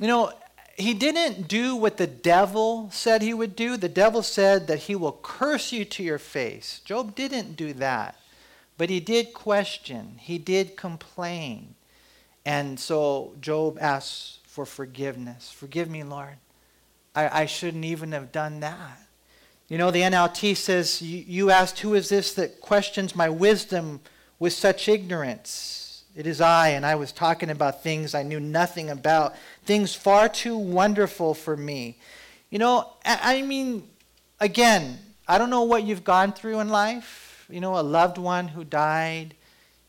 [0.00, 0.32] You know,
[0.76, 3.76] he didn't do what the devil said he would do.
[3.76, 6.80] The devil said that he will curse you to your face.
[6.84, 8.16] Job didn't do that.
[8.78, 11.74] But he did question, he did complain.
[12.44, 15.50] And so Job asks for forgiveness.
[15.50, 16.36] Forgive me, Lord.
[17.14, 19.00] I, I shouldn't even have done that.
[19.68, 24.00] You know, the NLT says, You asked, Who is this that questions my wisdom
[24.38, 25.85] with such ignorance?
[26.16, 30.30] It is I, and I was talking about things I knew nothing about, things far
[30.30, 31.98] too wonderful for me.
[32.48, 33.86] You know, I mean,
[34.40, 34.98] again,
[35.28, 37.46] I don't know what you've gone through in life.
[37.50, 39.34] You know, a loved one who died.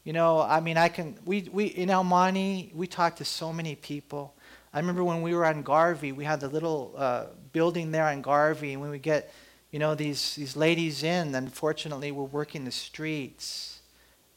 [0.03, 3.53] You know, I mean, I can, we, we in El Monte, we talked to so
[3.53, 4.35] many people.
[4.73, 8.21] I remember when we were on Garvey, we had the little uh, building there on
[8.21, 9.33] Garvey, and when we get
[9.71, 13.76] you know, these, these ladies in, unfortunately, were working the streets.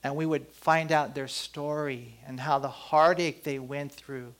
[0.02, 4.34] And we would find out their story and how the heartache they went through.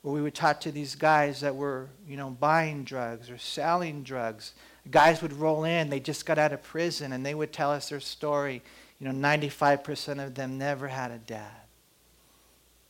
[0.00, 4.02] Where we would talk to these guys that were, you know, buying drugs or selling
[4.02, 4.52] drugs.
[4.90, 7.90] Guys would roll in, they just got out of prison, and they would tell us
[7.90, 8.62] their story.
[8.98, 11.50] You know, 95% of them never had a dad.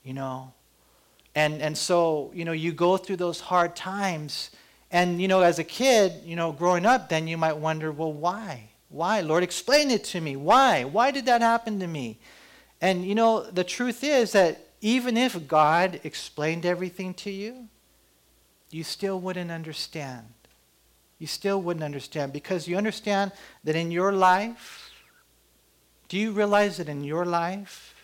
[0.02, 0.52] You know?
[1.34, 4.50] And, and so, you know, you go through those hard times
[4.92, 8.12] and, you know, as a kid, you know, growing up, then you might wonder, well,
[8.12, 8.68] why?
[8.92, 9.20] Why?
[9.22, 10.36] Lord, explain it to me.
[10.36, 10.84] Why?
[10.84, 12.18] Why did that happen to me?
[12.80, 17.68] And, you know, the truth is that even if God explained everything to you,
[18.70, 20.26] you still wouldn't understand.
[21.18, 23.32] You still wouldn't understand because you understand
[23.64, 24.90] that in your life,
[26.08, 27.94] do you realize that in your life,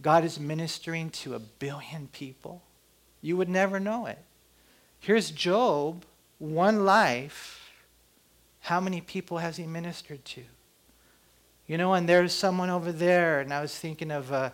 [0.00, 2.62] God is ministering to a billion people?
[3.20, 4.18] You would never know it.
[4.98, 6.04] Here's Job,
[6.38, 7.59] one life.
[8.60, 10.42] How many people has he ministered to?
[11.66, 14.50] You know, and there's someone over there, and I was thinking of, uh,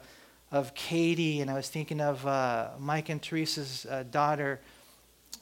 [0.52, 4.60] of Katie, and I was thinking of uh, Mike and Teresa's uh, daughter,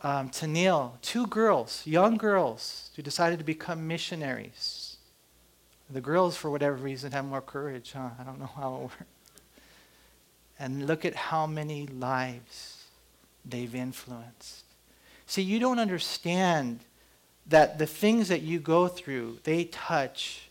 [0.03, 4.97] um, Tanil, two girls, young girls, who decided to become missionaries.
[5.91, 8.11] The girls, for whatever reason, have more courage, huh?
[8.19, 8.95] I don't know how it works.
[10.59, 12.85] And look at how many lives
[13.45, 14.65] they've influenced.
[15.27, 16.81] See, you don't understand
[17.47, 20.49] that the things that you go through, they touch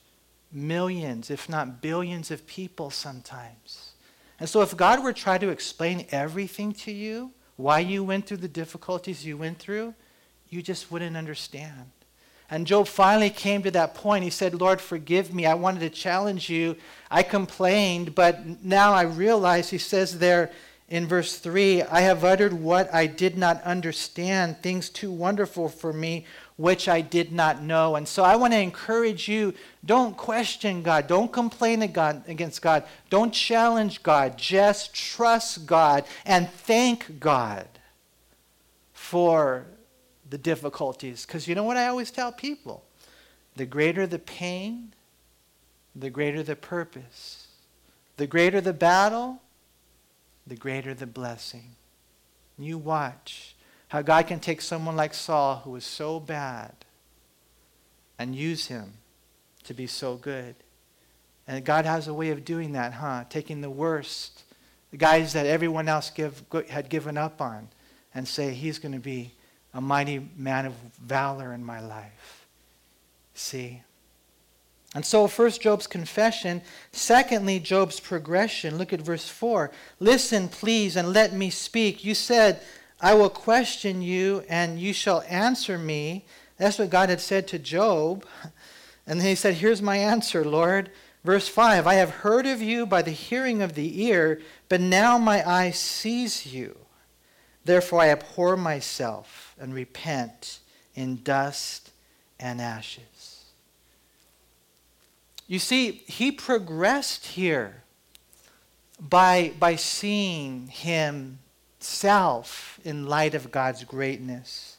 [0.51, 3.93] millions, if not billions of people sometimes.
[4.39, 8.27] And so if God were to try to explain everything to you, why you went
[8.27, 9.93] through the difficulties you went through,
[10.49, 11.91] you just wouldn't understand.
[12.49, 14.23] And Job finally came to that point.
[14.23, 15.45] He said, Lord, forgive me.
[15.45, 16.75] I wanted to challenge you.
[17.09, 20.51] I complained, but now I realize, he says there
[20.89, 25.93] in verse 3, I have uttered what I did not understand, things too wonderful for
[25.93, 26.25] me,
[26.55, 27.95] which I did not know.
[27.95, 33.33] And so I want to encourage you don't question God, don't complain against God, don't
[33.33, 37.67] challenge God, just trust God and thank God
[38.93, 39.65] for
[40.29, 41.25] the difficulties.
[41.25, 42.83] Because you know what I always tell people?
[43.55, 44.93] The greater the pain,
[45.95, 47.47] the greater the purpose.
[48.17, 49.41] The greater the battle,
[50.45, 51.75] the greater the blessing.
[52.59, 53.52] You watch
[53.93, 56.73] how God can take someone like Saul, who was so bad,
[58.17, 58.93] and use him
[59.65, 60.55] to be so good.
[61.47, 63.25] And God has a way of doing that, huh?
[63.29, 64.45] Taking the worst,
[64.89, 67.67] the guys that everyone else give, had given up on,
[68.15, 69.31] and say, He's going to be
[69.75, 72.47] a mighty man of valor in my life.
[73.35, 73.83] See?
[74.95, 76.63] And so, first, Job's confession.
[76.91, 78.79] Secondly, Job's progression.
[78.79, 79.69] Look at verse 4.
[79.99, 82.03] Listen, please, and let me speak.
[82.03, 82.59] You said,
[83.03, 86.23] I will question you, and you shall answer me.
[86.57, 88.25] That's what God had said to Job.
[89.05, 90.89] And then he said, Here's my answer, Lord.
[91.25, 95.17] Verse 5 I have heard of you by the hearing of the ear, but now
[95.17, 96.77] my eye sees you.
[97.65, 100.59] Therefore, I abhor myself and repent
[100.95, 101.91] in dust
[102.39, 103.43] and ashes.
[105.47, 107.83] You see, he progressed here
[109.01, 110.67] by, by seeing
[111.83, 114.77] himself in light of God's greatness.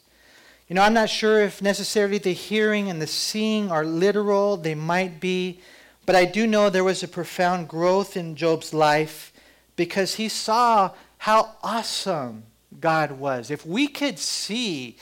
[0.68, 4.74] You know, I'm not sure if necessarily the hearing and the seeing are literal, they
[4.74, 5.60] might be,
[6.06, 9.34] but I do know there was a profound growth in Job's life
[9.76, 12.44] because he saw how awesome
[12.80, 14.96] God was, if we could see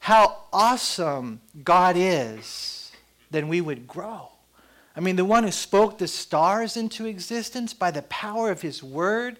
[0.00, 2.90] how awesome God is,
[3.30, 4.30] then we would grow.
[4.96, 8.82] I mean, the one who spoke the stars into existence by the power of his
[8.82, 9.38] word.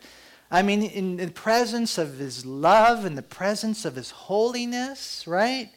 [0.50, 5.70] I mean, in the presence of his love, in the presence of his holiness, right?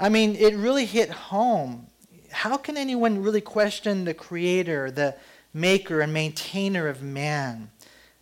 [0.00, 1.88] I mean, it really hit home.
[2.30, 5.16] How can anyone really question the creator, the
[5.52, 7.70] maker and maintainer of man?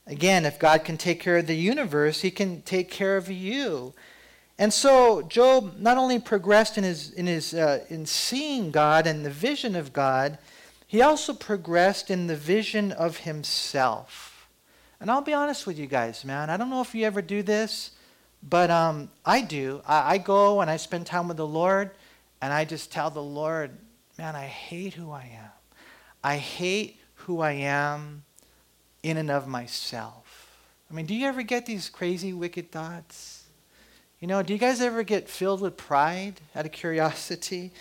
[0.07, 3.93] Again, if God can take care of the universe, he can take care of you.
[4.59, 9.25] And so Job not only progressed in his in his uh, in seeing God and
[9.25, 10.39] the vision of God,
[10.87, 14.36] he also progressed in the vision of himself.
[15.01, 16.49] And I'll be honest with you guys, man.
[16.51, 17.91] I don't know if you ever do this,
[18.43, 19.83] but um, I do.
[19.87, 21.91] I, I go and I spend time with the Lord,
[22.41, 23.73] and I just tell the Lord,
[24.19, 25.51] man, I hate who I am.
[26.25, 28.25] I hate who I am
[29.03, 30.53] in and of myself.
[30.91, 33.45] I mean, do you ever get these crazy, wicked thoughts?
[34.21, 37.73] You know, do you guys ever get filled with pride out of curiosity?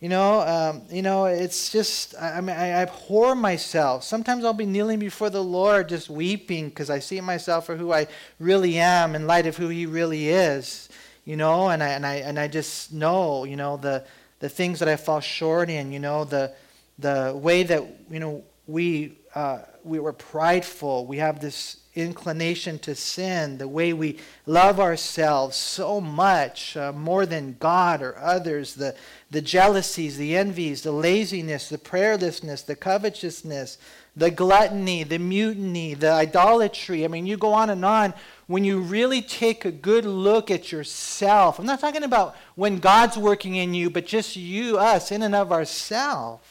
[0.00, 4.02] You know, um, you know, it's just, I, I mean, I, abhor myself.
[4.02, 7.92] Sometimes I'll be kneeling before the Lord just weeping because I see myself for who
[7.92, 8.06] I
[8.38, 10.88] really am in light of who He really is.
[11.26, 14.04] You know, and I, and I, and I just know, you know, the,
[14.38, 16.54] the things that I fall short in, you know, the,
[16.98, 21.06] the way that, you know, we uh, we were prideful.
[21.06, 27.26] We have this inclination to sin, the way we love ourselves so much, uh, more
[27.26, 28.94] than God or others, the,
[29.30, 33.78] the jealousies, the envies, the laziness, the prayerlessness, the covetousness,
[34.16, 37.04] the gluttony, the mutiny, the idolatry.
[37.04, 38.12] I mean, you go on and on.
[38.48, 43.16] When you really take a good look at yourself, I'm not talking about when God's
[43.16, 46.44] working in you, but just you, us, in and of ourselves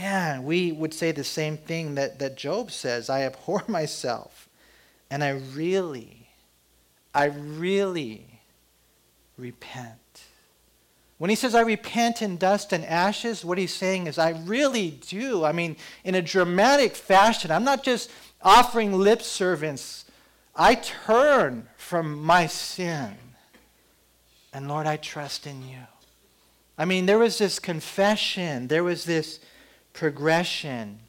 [0.00, 4.48] man, we would say the same thing that, that Job says I abhor myself.
[5.10, 6.28] And I really,
[7.14, 8.40] I really
[9.36, 9.98] repent.
[11.20, 14.92] When he says, I repent in dust and ashes, what he's saying is, I really
[15.06, 15.44] do.
[15.44, 17.50] I mean, in a dramatic fashion.
[17.50, 18.10] I'm not just
[18.40, 20.06] offering lip service.
[20.56, 23.12] I turn from my sin.
[24.54, 25.80] And Lord, I trust in you.
[26.78, 29.40] I mean, there was this confession, there was this
[29.92, 31.00] progression,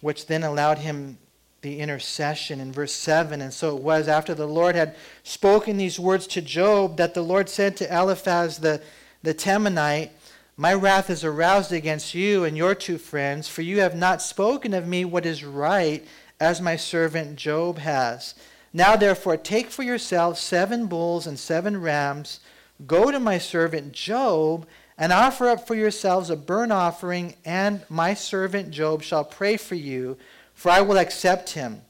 [0.00, 1.18] which then allowed him
[1.62, 3.40] the intercession in verse 7.
[3.40, 4.94] And so it was after the Lord had
[5.24, 8.80] spoken these words to Job that the Lord said to Eliphaz the,
[9.22, 10.10] the Temanite,
[10.56, 14.74] My wrath is aroused against you and your two friends, for you have not spoken
[14.74, 16.06] of me what is right,
[16.38, 18.34] as my servant Job has.
[18.72, 22.40] Now therefore take for yourselves seven bulls and seven rams,
[22.86, 24.66] go to my servant Job,
[24.96, 29.74] and offer up for yourselves a burnt offering, and my servant Job shall pray for
[29.74, 30.16] you,
[30.54, 31.82] for I will accept him,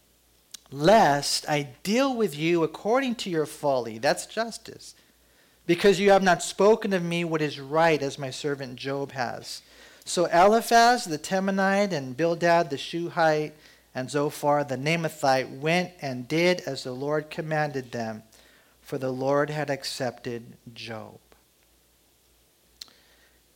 [0.70, 3.98] lest I deal with you according to your folly.
[3.98, 4.94] That's justice.
[5.70, 9.62] Because you have not spoken of me what is right as my servant Job has.
[10.04, 13.52] So Eliphaz the Temanite and Bildad the Shuhite
[13.94, 18.24] and Zophar the Naamathite went and did as the Lord commanded them,
[18.82, 21.20] for the Lord had accepted Job.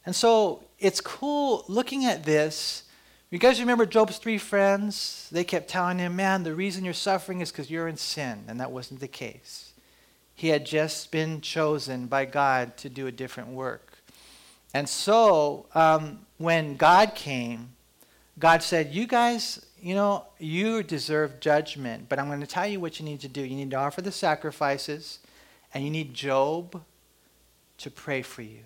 [0.06, 2.84] And so it's cool looking at this.
[3.32, 5.28] You guys remember Job's three friends?
[5.32, 8.44] They kept telling him, Man, the reason you're suffering is because you're in sin.
[8.46, 9.73] And that wasn't the case.
[10.34, 13.98] He had just been chosen by God to do a different work.
[14.74, 17.70] And so um, when God came,
[18.38, 22.80] God said, You guys, you know, you deserve judgment, but I'm going to tell you
[22.80, 23.42] what you need to do.
[23.42, 25.20] You need to offer the sacrifices,
[25.72, 26.82] and you need Job
[27.78, 28.60] to pray for you.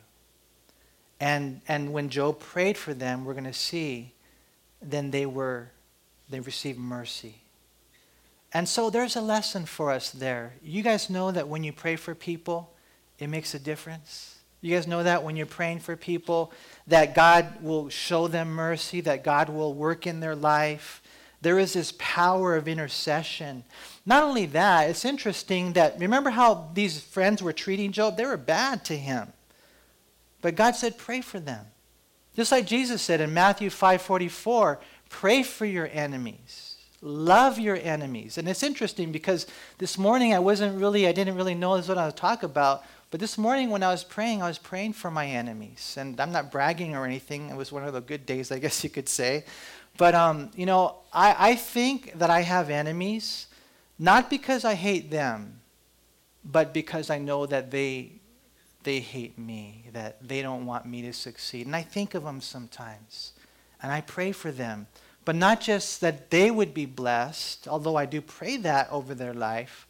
[1.21, 4.13] And, and when Job prayed for them, we're going to see,
[4.81, 5.71] then they were,
[6.31, 7.43] they received mercy.
[8.53, 10.55] And so there's a lesson for us there.
[10.63, 12.73] You guys know that when you pray for people,
[13.19, 14.37] it makes a difference.
[14.61, 16.53] You guys know that when you're praying for people,
[16.87, 21.03] that God will show them mercy, that God will work in their life.
[21.41, 23.63] There is this power of intercession.
[24.05, 28.17] Not only that, it's interesting that remember how these friends were treating Job?
[28.17, 29.33] They were bad to him.
[30.41, 31.67] But God said, pray for them.
[32.35, 34.79] Just like Jesus said in Matthew 5:44,
[35.09, 36.68] pray for your enemies.
[37.01, 38.39] Love your enemies.
[38.39, 39.47] And it's interesting because
[39.79, 42.83] this morning I wasn't really, I didn't really know this what I was talking about.
[43.11, 45.97] But this morning when I was praying, I was praying for my enemies.
[45.99, 47.51] And I'm not bragging or anything.
[47.51, 49.45] It was one of the good days, I guess you could say.
[49.97, 53.47] But, um, you know, I, I think that I have enemies,
[53.99, 55.61] not because I hate them,
[56.45, 58.13] but because I know that they
[58.85, 61.67] they hate me, that they don't want me to succeed.
[61.67, 63.33] And I think of them sometimes,
[63.83, 64.87] and I pray for them.
[65.29, 69.35] But not just that they would be blessed, although I do pray that over their
[69.35, 69.87] life,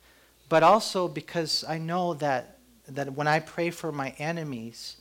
[0.48, 2.58] but also because I know that,
[2.88, 4.96] that when I pray for my enemies,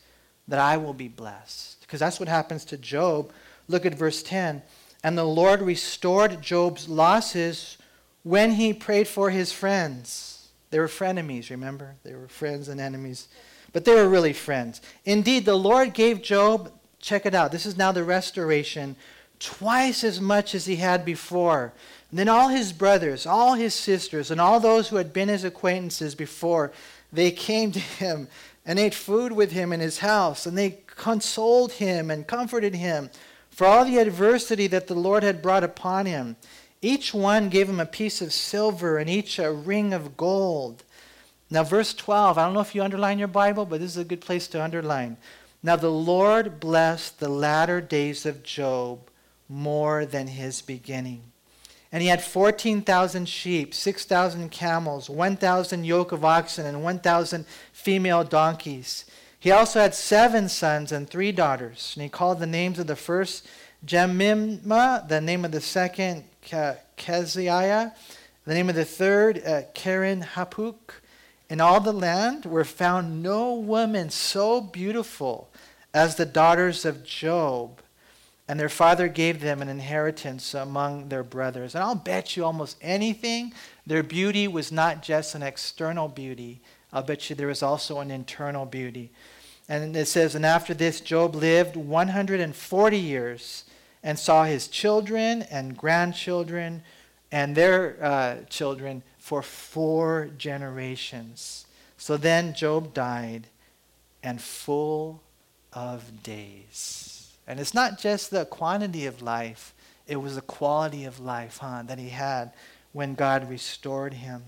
[0.48, 1.82] that I will be blessed.
[1.82, 3.32] Because that's what happens to Job.
[3.68, 4.62] Look at verse 10.
[5.04, 7.80] And the Lord restored Job's losses
[8.22, 10.50] when he prayed for his friends.
[10.70, 11.96] They were frenemies, remember?
[12.04, 13.28] They were friends and enemies
[13.74, 14.82] but they were really friends.
[15.06, 18.96] Indeed, the Lord gave Job, check it out, this is now the restoration,
[19.40, 21.74] twice as much as he had before.
[22.10, 25.44] And then all his brothers, all his sisters, and all those who had been his
[25.44, 26.72] acquaintances before,
[27.12, 28.28] they came to him
[28.66, 33.10] and ate food with him in his house, and they consoled him and comforted him
[33.50, 36.36] for all the adversity that the Lord had brought upon him.
[36.82, 40.84] Each one gave him a piece of silver, and each a ring of gold.
[41.50, 44.04] Now, verse 12, I don't know if you underline your Bible, but this is a
[44.04, 45.18] good place to underline.
[45.64, 49.10] Now, the Lord blessed the latter days of Job
[49.50, 51.24] more than his beginning.
[51.92, 59.06] And he had 14,000 sheep, 6,000 camels, 1,000 yoke of oxen, and 1,000 female donkeys.
[59.40, 61.94] He also had seven sons and three daughters.
[61.96, 63.48] And he called the names of the first
[63.86, 66.24] Jemimah, the name of the second
[66.98, 67.94] Keziah,
[68.46, 71.02] the name of the third uh, Keren Happuch,
[71.50, 75.50] in all the land were found no woman so beautiful
[75.94, 77.82] as the daughters of Job.
[78.48, 81.76] And their father gave them an inheritance among their brothers.
[81.76, 83.54] And I'll bet you almost anything,
[83.86, 86.62] their beauty was not just an external beauty.
[86.94, 89.12] I'll bet you there was also an internal beauty.
[89.68, 93.66] And it says, And after this, Job lived 140 years
[94.02, 96.84] and saw his children and grandchildren
[97.32, 101.66] and their uh, children for four generations.
[101.98, 103.48] So then Job died
[104.24, 105.22] and full
[105.74, 107.17] of days.
[107.48, 109.74] And it's not just the quantity of life,
[110.06, 112.52] it was the quality of life huh, that he had
[112.94, 114.44] when God restored him.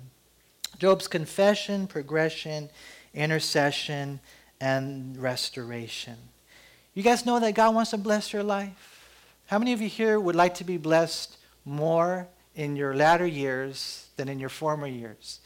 [0.77, 2.69] Job's confession, progression,
[3.13, 4.19] intercession,
[4.61, 6.15] and restoration.
[6.93, 9.05] You guys know that God wants to bless your life?
[9.47, 14.07] How many of you here would like to be blessed more in your latter years
[14.17, 15.39] than in your former years.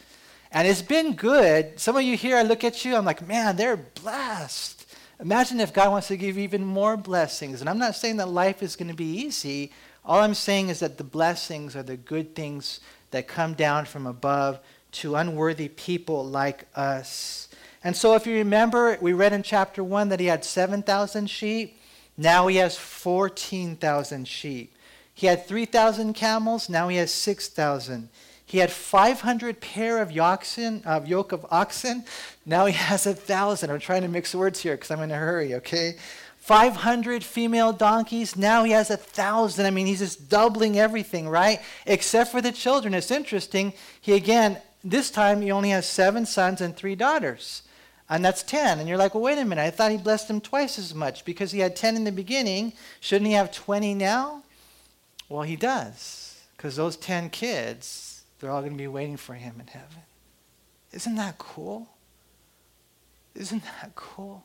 [0.51, 1.80] And it's been good.
[1.80, 4.82] Some of you here, I look at you, I'm like, man, they're blessed.
[5.24, 7.61] Imagine if God wants to give even more blessings.
[7.61, 9.71] And I'm not saying that life is going to be easy.
[10.03, 14.05] All I'm saying is that the blessings are the good things that come down from
[14.05, 14.59] above
[14.91, 17.47] to unworthy people like us.
[17.86, 21.80] And so, if you remember, we read in chapter 1 that he had 7,000 sheep.
[22.17, 24.76] Now he has 14,000 sheep.
[25.13, 26.67] He had 3,000 camels.
[26.67, 28.09] Now he has 6,000.
[28.54, 32.06] He had 500 pair of of yoke of oxen.
[32.45, 33.72] Now he has a thousand.
[33.72, 35.95] I'm trying to mix words here because I'm in a hurry, okay?
[36.38, 38.36] 500 female donkeys.
[38.36, 39.66] Now he has a thousand.
[39.66, 41.62] I mean, he's just doubling everything, right?
[41.88, 42.93] Except for the children.
[42.93, 43.74] It's interesting.
[43.99, 47.64] He again, this time he only has seven sons and three daughters.
[48.08, 48.78] And that's 10.
[48.78, 49.64] And you're like, well, wait a minute.
[49.64, 52.74] I thought he blessed them twice as much because he had 10 in the beginning.
[52.99, 54.43] Shouldn't he have 20 now?
[55.28, 56.39] Well, he does.
[56.56, 58.12] Because those 10 kids,
[58.43, 60.03] they're all going to be waiting for him in heaven.
[60.91, 61.87] Isn't that cool?
[63.35, 64.43] Isn't that cool?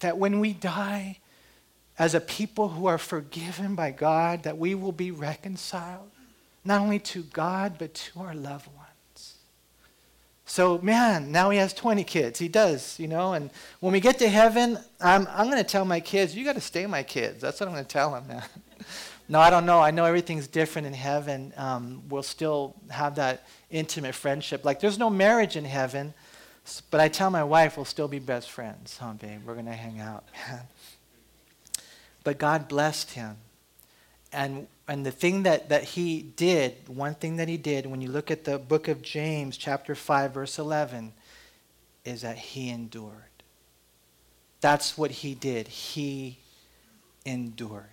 [0.00, 1.18] That when we die
[1.96, 6.10] as a people who are forgiven by God, that we will be reconciled
[6.64, 9.36] not only to God, but to our loved ones.
[10.44, 12.40] So, man, now he has 20 kids.
[12.40, 13.34] He does, you know.
[13.34, 13.48] And
[13.78, 16.60] when we get to heaven, I'm, I'm going to tell my kids, you got to
[16.60, 17.40] stay my kids.
[17.42, 18.42] That's what I'm going to tell them, man.
[19.28, 19.80] no, I don't know.
[19.80, 21.52] I know everything's different in heaven.
[21.56, 24.64] Um, we'll still have that intimate friendship.
[24.64, 26.12] Like, there's no marriage in heaven,
[26.90, 29.40] but I tell my wife we'll still be best friends, huh, babe?
[29.46, 30.24] We're going to hang out.
[32.24, 33.36] But God blessed him.
[34.32, 38.08] And, and the thing that, that he did, one thing that he did, when you
[38.08, 41.12] look at the book of James, chapter 5, verse 11,
[42.04, 43.12] is that he endured.
[44.60, 45.68] That's what he did.
[45.68, 46.38] He
[47.26, 47.84] endured.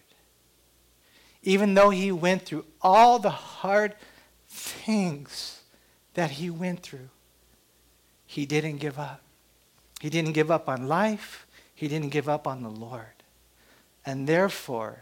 [1.50, 3.96] Even though he went through all the hard
[4.48, 5.64] things
[6.14, 7.10] that he went through,
[8.28, 9.22] he didn't give up.
[10.00, 11.48] He didn't give up on life.
[11.74, 13.24] He didn't give up on the Lord.
[14.06, 15.02] And therefore,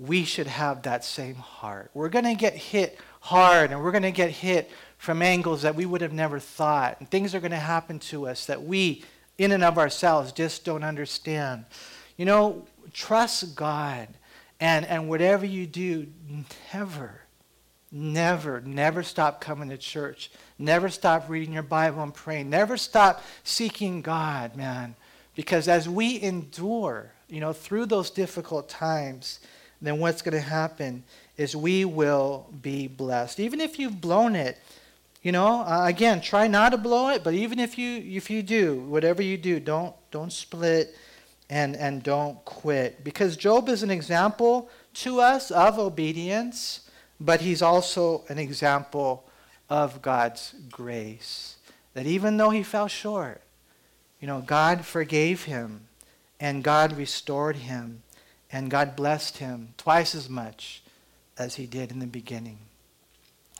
[0.00, 1.92] we should have that same heart.
[1.94, 5.76] We're going to get hit hard and we're going to get hit from angles that
[5.76, 6.96] we would have never thought.
[6.98, 9.04] And things are going to happen to us that we,
[9.38, 11.66] in and of ourselves, just don't understand.
[12.16, 14.08] You know, trust God.
[14.62, 16.06] And, and whatever you do,
[16.72, 17.22] never,
[17.90, 20.30] never, never stop coming to church.
[20.56, 22.48] Never stop reading your Bible and praying.
[22.48, 24.94] Never stop seeking God, man.
[25.34, 29.40] Because as we endure, you know, through those difficult times,
[29.80, 31.02] then what's going to happen
[31.36, 33.40] is we will be blessed.
[33.40, 34.58] Even if you've blown it,
[35.22, 38.44] you know, uh, again, try not to blow it, but even if you if you
[38.44, 40.94] do, whatever you do, don't don't split
[41.52, 46.88] and and don't quit because Job is an example to us of obedience,
[47.20, 49.28] but he's also an example
[49.68, 51.56] of God's grace.
[51.92, 53.42] That even though he fell short,
[54.18, 55.82] you know, God forgave him
[56.40, 58.02] and God restored him
[58.50, 60.82] and God blessed him twice as much
[61.36, 62.60] as he did in the beginning.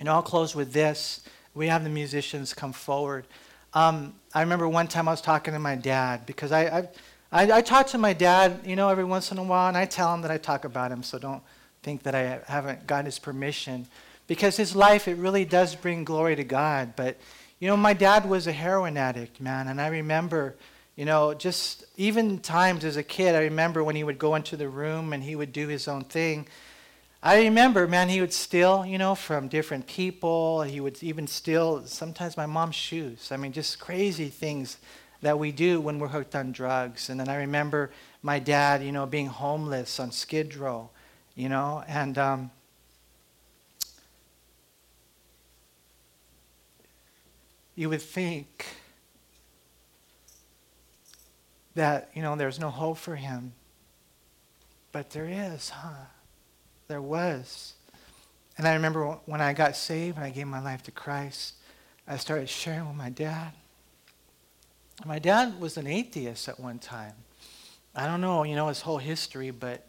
[0.01, 1.27] And I'll close with this.
[1.55, 3.27] We have the musicians come forward.
[3.75, 6.89] Um, I remember one time I was talking to my dad because I, I,
[7.33, 9.87] I, I talk to my dad, you know, every once in a while, and I
[9.87, 11.43] tell him that I talk about him, so don't
[11.83, 13.87] think that I haven't gotten his permission.
[14.29, 16.95] Because his life, it really does bring glory to God.
[16.95, 17.19] But,
[17.59, 20.57] you know, my dad was a heroin addict, man, and I remember
[20.97, 24.57] you know, just even times as a kid, I remember when he would go into
[24.57, 26.47] the room and he would do his own thing.
[27.23, 30.63] I remember, man, he would steal, you know, from different people.
[30.63, 33.31] He would even steal sometimes my mom's shoes.
[33.33, 34.77] I mean, just crazy things
[35.23, 37.09] that we do when we're hooked on drugs.
[37.09, 37.91] And then I remember
[38.23, 40.91] my dad, you know, being homeless on Skid Row,
[41.35, 42.51] you know, and um,
[47.77, 48.67] you would think
[51.75, 53.53] that, you know, there's no hope for him.
[54.91, 56.07] But there is, huh?
[56.89, 57.75] There was.
[58.59, 61.55] And I remember when I got saved and I gave my life to Christ,
[62.07, 63.53] I started sharing with my dad.
[65.05, 67.15] My dad was an atheist at one time.
[67.95, 69.87] I don't know, you know, his whole history, but,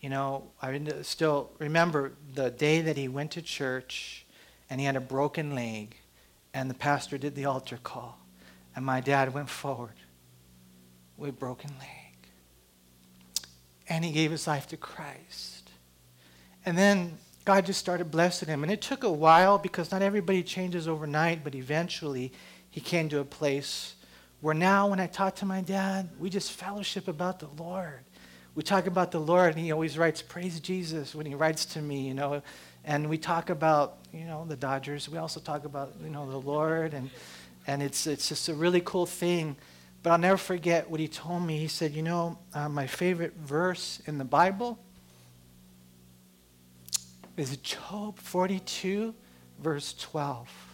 [0.00, 4.26] you know, I still remember the day that he went to church
[4.68, 5.96] and he had a broken leg,
[6.52, 8.18] and the pastor did the altar call,
[8.74, 9.94] and my dad went forward
[11.16, 12.28] with broken leg.
[13.88, 15.70] And he gave his life to Christ.
[16.64, 18.62] And then God just started blessing him.
[18.62, 22.32] And it took a while because not everybody changes overnight, but eventually
[22.70, 23.94] he came to a place
[24.40, 28.00] where now when I talk to my dad, we just fellowship about the Lord.
[28.54, 31.82] We talk about the Lord, and he always writes, Praise Jesus when he writes to
[31.82, 32.42] me, you know.
[32.84, 35.08] And we talk about, you know, the Dodgers.
[35.08, 36.94] We also talk about, you know, the Lord.
[36.94, 37.10] And,
[37.66, 39.56] and it's, it's just a really cool thing
[40.02, 41.58] but I'll never forget what he told me.
[41.58, 44.78] He said, You know, uh, my favorite verse in the Bible
[47.36, 49.14] is Job 42,
[49.58, 50.69] verse 12.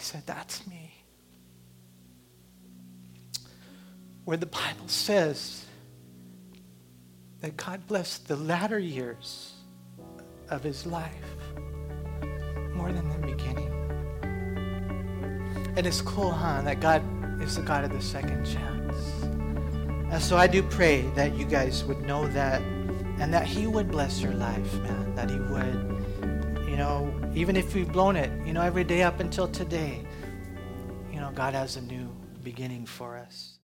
[0.00, 0.94] He said, That's me.
[4.24, 5.66] Where the Bible says
[7.40, 9.52] that God blessed the latter years
[10.48, 11.12] of his life
[12.72, 13.68] more than the beginning.
[15.76, 16.62] And it's cool, huh?
[16.62, 17.02] That God
[17.42, 18.96] is the God of the second chance.
[20.10, 22.62] And so I do pray that you guys would know that
[23.18, 25.14] and that He would bless your life, man.
[25.14, 25.99] That He would,
[26.70, 30.06] you know, even if we've blown it, you know, every day up until today,
[31.12, 32.08] you know, God has a new
[32.44, 33.59] beginning for us.